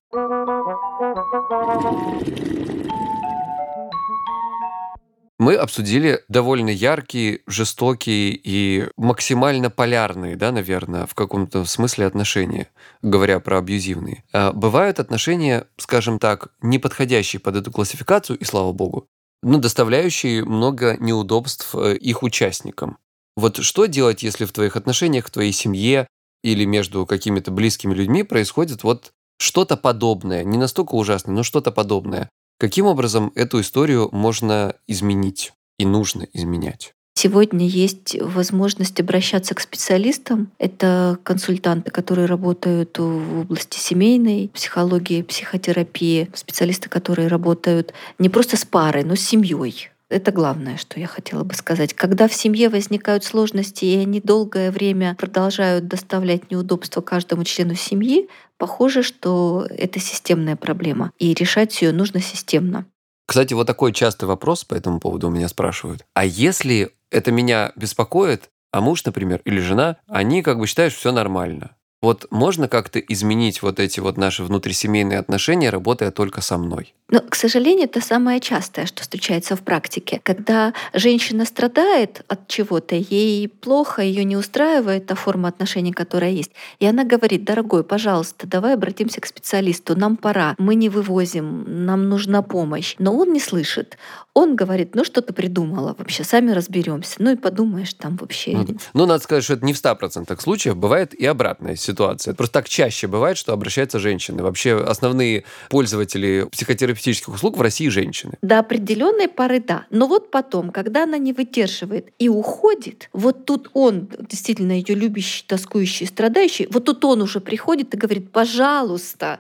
[5.39, 12.69] Мы обсудили довольно яркие, жестокие и максимально полярные, да, наверное, в каком-то смысле отношения,
[13.03, 14.25] говоря про абьюзивные.
[14.33, 19.07] А бывают отношения, скажем так, не подходящие под эту классификацию, и слава богу,
[19.43, 22.97] но доставляющие много неудобств э, их участникам.
[23.37, 26.07] Вот что делать, если в твоих отношениях, в твоей семье
[26.43, 29.13] или между какими-то близкими людьми происходит вот
[29.45, 32.31] что-то подобное, не настолько ужасное, но что-то подобное.
[32.59, 36.95] Каким образом эту историю можно изменить и нужно изменять?
[37.17, 40.51] Сегодня есть возможность обращаться к специалистам.
[40.59, 48.65] Это консультанты, которые работают в области семейной психологии, психотерапии, специалисты, которые работают не просто с
[48.65, 49.91] парой, но с семьей.
[50.11, 51.95] Это главное, что я хотела бы сказать.
[51.95, 58.29] Когда в семье возникают сложности, и они долгое время продолжают доставлять неудобства каждому члену семьи,
[58.59, 61.13] похоже, что это системная проблема.
[61.19, 62.87] И решать ее нужно системно.
[63.27, 66.05] Кстати, вот такой частый вопрос по этому поводу у меня спрашивают.
[66.15, 71.01] А если это меня беспокоит, а муж, например, или жена, они как бы считают, что
[71.01, 71.77] все нормально.
[72.05, 76.93] Вот можно как-то изменить вот эти вот наши внутрисемейные отношения, работая только со мной?
[77.09, 80.21] Но, к сожалению, это самое частое, что встречается в практике.
[80.23, 86.53] Когда женщина страдает от чего-то, ей плохо, ее не устраивает та форма отношений, которая есть.
[86.79, 92.09] И она говорит, дорогой, пожалуйста, давай обратимся к специалисту, нам пора, мы не вывозим, нам
[92.11, 92.97] нужна помощь.
[92.99, 93.97] Но он не слышит.
[94.35, 97.17] Он говорит, ну что ты придумала вообще, сами разберемся.
[97.19, 98.53] Ну и подумаешь там вообще.
[98.53, 102.35] Ну, ну надо сказать, что это не в 100% случаев, бывает и обратная ситуация ситуация.
[102.35, 104.43] Просто так чаще бывает, что обращаются женщины.
[104.43, 108.33] Вообще основные пользователи психотерапевтических услуг в России женщины.
[108.43, 109.87] До определенной поры да.
[109.91, 115.45] Но вот потом, когда она не выдерживает и уходит, вот тут он, действительно ее любящий,
[115.47, 119.39] тоскующий, страдающий, вот тут он уже приходит и говорит, пожалуйста,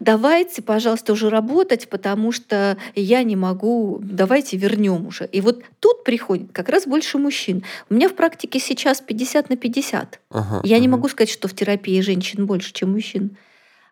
[0.00, 5.26] давайте, пожалуйста, уже работать, потому что я не могу, давайте вернем уже.
[5.26, 7.64] И вот тут приходит как раз больше мужчин.
[7.90, 10.20] У меня в практике сейчас 50 на 50.
[10.30, 10.82] Ага, я ага.
[10.82, 13.36] не могу сказать, что в терапии женщин больше, чем мужчин.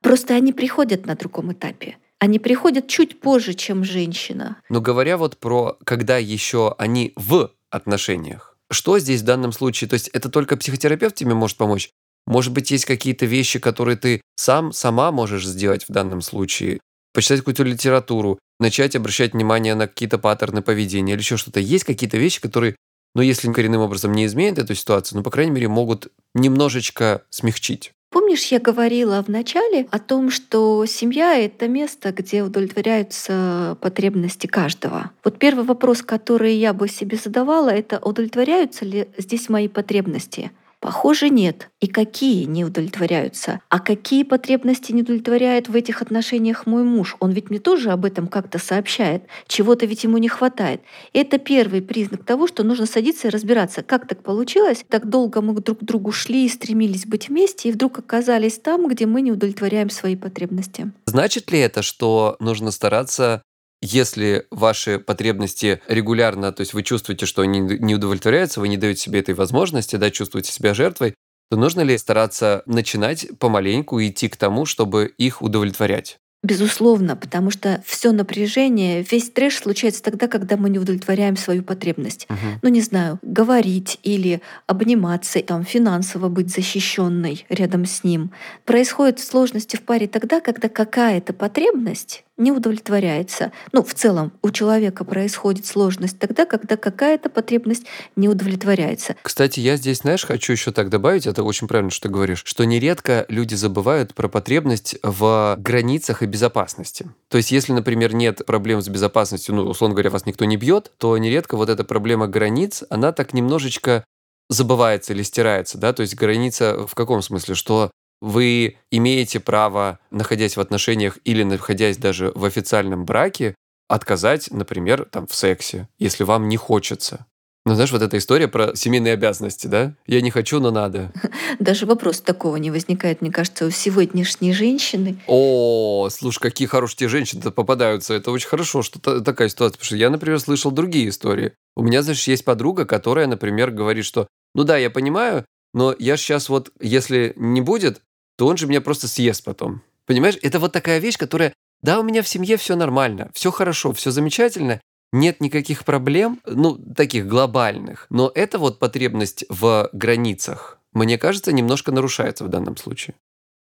[0.02, 1.96] Просто они приходят на другом этапе.
[2.18, 4.56] Они приходят чуть позже, чем женщина.
[4.68, 9.88] Но говоря вот про, когда еще они в отношениях, что здесь в данном случае?
[9.88, 11.90] То есть это только психотерапевт тебе может помочь?
[12.26, 16.80] Может быть, есть какие-то вещи, которые ты сам, сама можешь сделать в данном случае?
[17.12, 21.60] Почитать какую-то литературу, начать обращать внимание на какие-то паттерны поведения или еще что-то.
[21.60, 22.76] Есть какие-то вещи, которые,
[23.14, 27.92] ну, если коренным образом не изменят эту ситуацию, ну, по крайней мере, могут немножечко смягчить.
[28.14, 35.10] Помнишь, я говорила в начале о том, что семья— это место, где удовлетворяются потребности каждого.
[35.24, 40.52] Вот первый вопрос, который я бы себе задавала, это удовлетворяются ли здесь мои потребности?
[40.84, 41.70] Похоже, нет.
[41.80, 43.60] И какие не удовлетворяются?
[43.70, 47.16] А какие потребности не удовлетворяет в этих отношениях мой муж?
[47.20, 49.22] Он ведь мне тоже об этом как-то сообщает.
[49.46, 50.82] Чего-то ведь ему не хватает.
[51.14, 54.84] Это первый признак того, что нужно садиться и разбираться, как так получилось.
[54.86, 58.86] Так долго мы друг к другу шли и стремились быть вместе, и вдруг оказались там,
[58.86, 60.92] где мы не удовлетворяем свои потребности.
[61.06, 63.42] Значит ли это, что нужно стараться
[63.84, 69.00] если ваши потребности регулярно, то есть вы чувствуете, что они не удовлетворяются, вы не даете
[69.00, 71.14] себе этой возможности, да, чувствуете себя жертвой,
[71.50, 76.18] то нужно ли стараться начинать помаленьку идти к тому, чтобы их удовлетворять?
[76.44, 82.26] Безусловно, потому что все напряжение, весь трэш случается тогда, когда мы не удовлетворяем свою потребность.
[82.28, 82.60] Угу.
[82.60, 88.30] Ну, не знаю, говорить или обниматься, там, финансово быть защищенной рядом с ним.
[88.66, 93.52] Происходят сложности в паре тогда, когда какая-то потребность не удовлетворяется.
[93.72, 99.16] Ну, в целом у человека происходит сложность тогда, когда какая-то потребность не удовлетворяется.
[99.22, 102.64] Кстати, я здесь, знаешь, хочу еще так добавить, это очень правильно, что ты говоришь, что
[102.64, 107.06] нередко люди забывают про потребность в границах и безопасности.
[107.28, 110.92] То есть, если, например, нет проблем с безопасностью, ну, условно говоря, вас никто не бьет,
[110.98, 114.04] то нередко вот эта проблема границ, она так немножечко
[114.50, 117.90] забывается или стирается, да, то есть граница в каком смысле, что
[118.20, 123.54] вы имеете право, находясь в отношениях или находясь даже в официальном браке,
[123.88, 127.26] отказать, например, там, в сексе, если вам не хочется.
[127.66, 129.94] Ну, знаешь, вот эта история про семейные обязанности, да?
[130.06, 131.12] Я не хочу, но надо.
[131.58, 135.18] Даже вопрос такого не возникает, мне кажется, у сегодняшней женщины.
[135.26, 138.12] О, слушай, какие хорошие женщины-то попадаются.
[138.12, 139.78] Это очень хорошо, что такая ситуация.
[139.78, 141.52] Потому что я, например, слышал другие истории.
[141.74, 145.44] У меня, знаешь, есть подруга, которая, например, говорит, что ну да, я понимаю,
[145.74, 148.00] но я сейчас вот, если не будет,
[148.38, 149.82] то он же меня просто съест потом.
[150.06, 151.52] Понимаешь, это вот такая вещь, которая,
[151.82, 154.80] да, у меня в семье все нормально, все хорошо, все замечательно,
[155.12, 161.92] нет никаких проблем, ну, таких глобальных, но эта вот потребность в границах, мне кажется, немножко
[161.92, 163.14] нарушается в данном случае.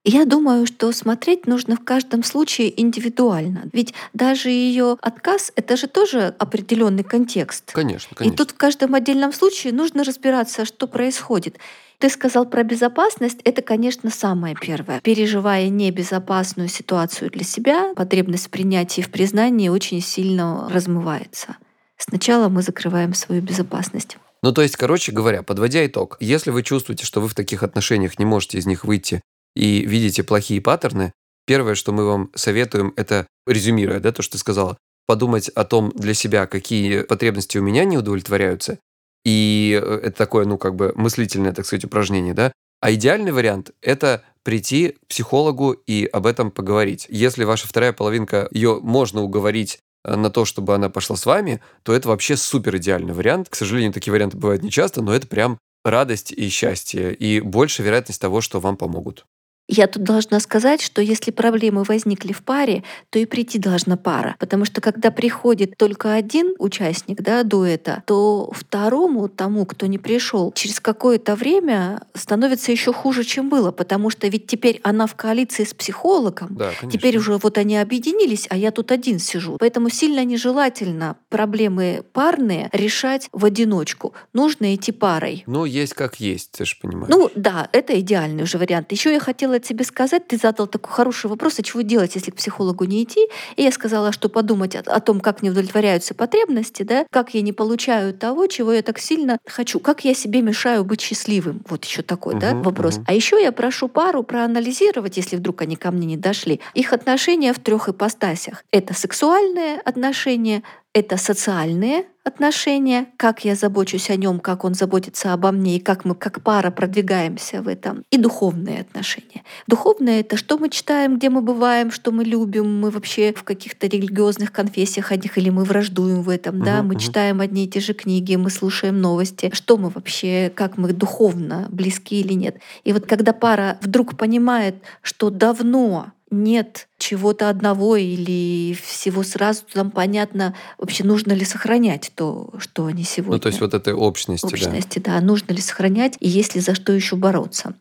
[0.06, 3.70] Я думаю, что смотреть нужно в каждом случае индивидуально.
[3.72, 7.72] Ведь даже ее отказ— это же тоже определенный контекст.
[7.72, 8.34] Конечно, конечно.
[8.34, 11.58] И тут в каждом отдельном случае нужно разбираться, что происходит.
[12.00, 13.40] Ты сказал про безопасность.
[13.44, 15.00] Это, конечно, самое первое.
[15.00, 21.56] Переживая небезопасную ситуацию для себя, потребность в принятии в признании очень сильно размывается.
[21.96, 24.18] Сначала мы закрываем свою безопасность.
[24.42, 28.18] Ну, то есть, короче говоря, подводя итог, если вы чувствуете, что вы в таких отношениях
[28.18, 29.22] не можете из них выйти
[29.54, 31.12] и видите плохие паттерны,
[31.46, 34.76] первое, что мы вам советуем, это, резюмируя да, то, что ты сказала,
[35.06, 38.78] подумать о том для себя, какие потребности у меня не удовлетворяются.
[39.24, 42.52] И э, это такое, ну, как бы мыслительное, так сказать, упражнение, да.
[42.80, 47.06] А идеальный вариант– это прийти к психологу и об этом поговорить.
[47.08, 51.60] Если ваша вторая половинка, ее можно уговорить э, на то, чтобы она пошла с вами,
[51.82, 53.48] то это вообще супер идеальный вариант.
[53.48, 58.20] К сожалению, такие варианты бывают нечасто, но это прям радость и счастье, и больше вероятность
[58.20, 59.24] того, что вам помогут.
[59.66, 64.36] Я тут должна сказать, что если проблемы возникли в паре, то и прийти должна пара.
[64.38, 70.52] Потому что когда приходит только один участник да, дуэта, то второму, тому, кто не пришел,
[70.52, 73.70] через какое-то время становится еще хуже, чем было.
[73.70, 76.48] Потому что ведь теперь она в коалиции с психологом.
[76.50, 79.56] Да, теперь уже вот они объединились, а я тут один сижу.
[79.58, 84.12] Поэтому сильно нежелательно проблемы парные решать в одиночку.
[84.34, 85.42] Нужно идти парой.
[85.46, 87.08] Ну, есть как есть, ты же понимаешь.
[87.08, 88.92] Ну да, это идеальный уже вариант.
[88.92, 92.30] Еще я хотела хотела тебе сказать, ты задал такой хороший вопрос, а чего делать, если
[92.30, 93.28] к психологу не идти?
[93.56, 97.42] И я сказала, что подумать о, о том, как не удовлетворяются потребности, да, как я
[97.42, 101.62] не получаю того, чего я так сильно хочу, как я себе мешаю быть счастливым.
[101.68, 102.98] Вот еще такой, uh-huh, да, вопрос.
[102.98, 103.04] Uh-huh.
[103.06, 107.52] А еще я прошу пару проанализировать, если вдруг они ко мне не дошли, их отношения
[107.52, 108.64] в трех ипостасях.
[108.70, 115.52] Это сексуальные отношения, это социальные отношения, как я забочусь о нем, как он заботится обо
[115.52, 119.42] мне, и как мы как пара продвигаемся в этом, и духовные отношения.
[119.66, 123.86] Духовные— это что мы читаем, где мы бываем, что мы любим, мы вообще в каких-то
[123.86, 127.92] религиозных конфессиях одних, или мы враждуем в этом, да, мы читаем одни и те же
[127.92, 132.56] книги, мы слушаем новости, что мы вообще, как мы духовно близки или нет.
[132.84, 136.12] И вот когда пара вдруг понимает, что давно
[136.42, 143.04] нет чего-то одного или всего сразу, там понятно, вообще нужно ли сохранять то, что они
[143.04, 143.34] сегодня.
[143.34, 145.14] Ну, то есть вот этой общности, общности да.
[145.14, 145.20] да.
[145.20, 147.74] Нужно ли сохранять, и есть ли за что еще бороться.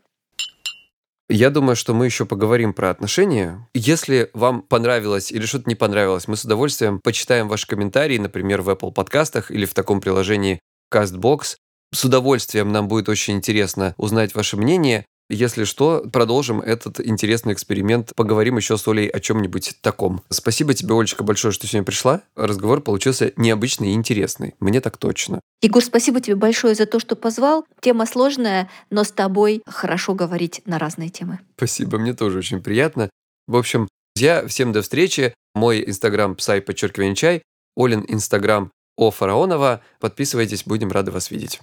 [1.29, 3.67] Я думаю, что мы еще поговорим про отношения.
[3.73, 8.69] Если вам понравилось или что-то не понравилось, мы с удовольствием почитаем ваши комментарии, например, в
[8.69, 10.59] Apple подкастах или в таком приложении
[10.93, 11.55] CastBox.
[11.93, 15.05] С удовольствием нам будет очень интересно узнать ваше мнение.
[15.33, 18.11] Если что, продолжим этот интересный эксперимент.
[18.15, 20.21] Поговорим еще с Олей о чем-нибудь таком.
[20.29, 22.21] Спасибо тебе, Олечка, большое, что сегодня пришла.
[22.35, 24.53] Разговор получился необычный и интересный.
[24.59, 25.39] Мне так точно.
[25.63, 27.65] Егор, спасибо тебе большое за то, что позвал.
[27.81, 31.39] Тема сложная, но с тобой хорошо говорить на разные темы.
[31.57, 33.09] Спасибо, мне тоже очень приятно.
[33.47, 35.33] В общем, друзья, всем до встречи.
[35.55, 37.41] Мой инстаграм псай подчеркивание чай,
[37.75, 39.81] Олин инстаграм о Фараонова.
[39.99, 41.59] Подписывайтесь, будем рады вас видеть.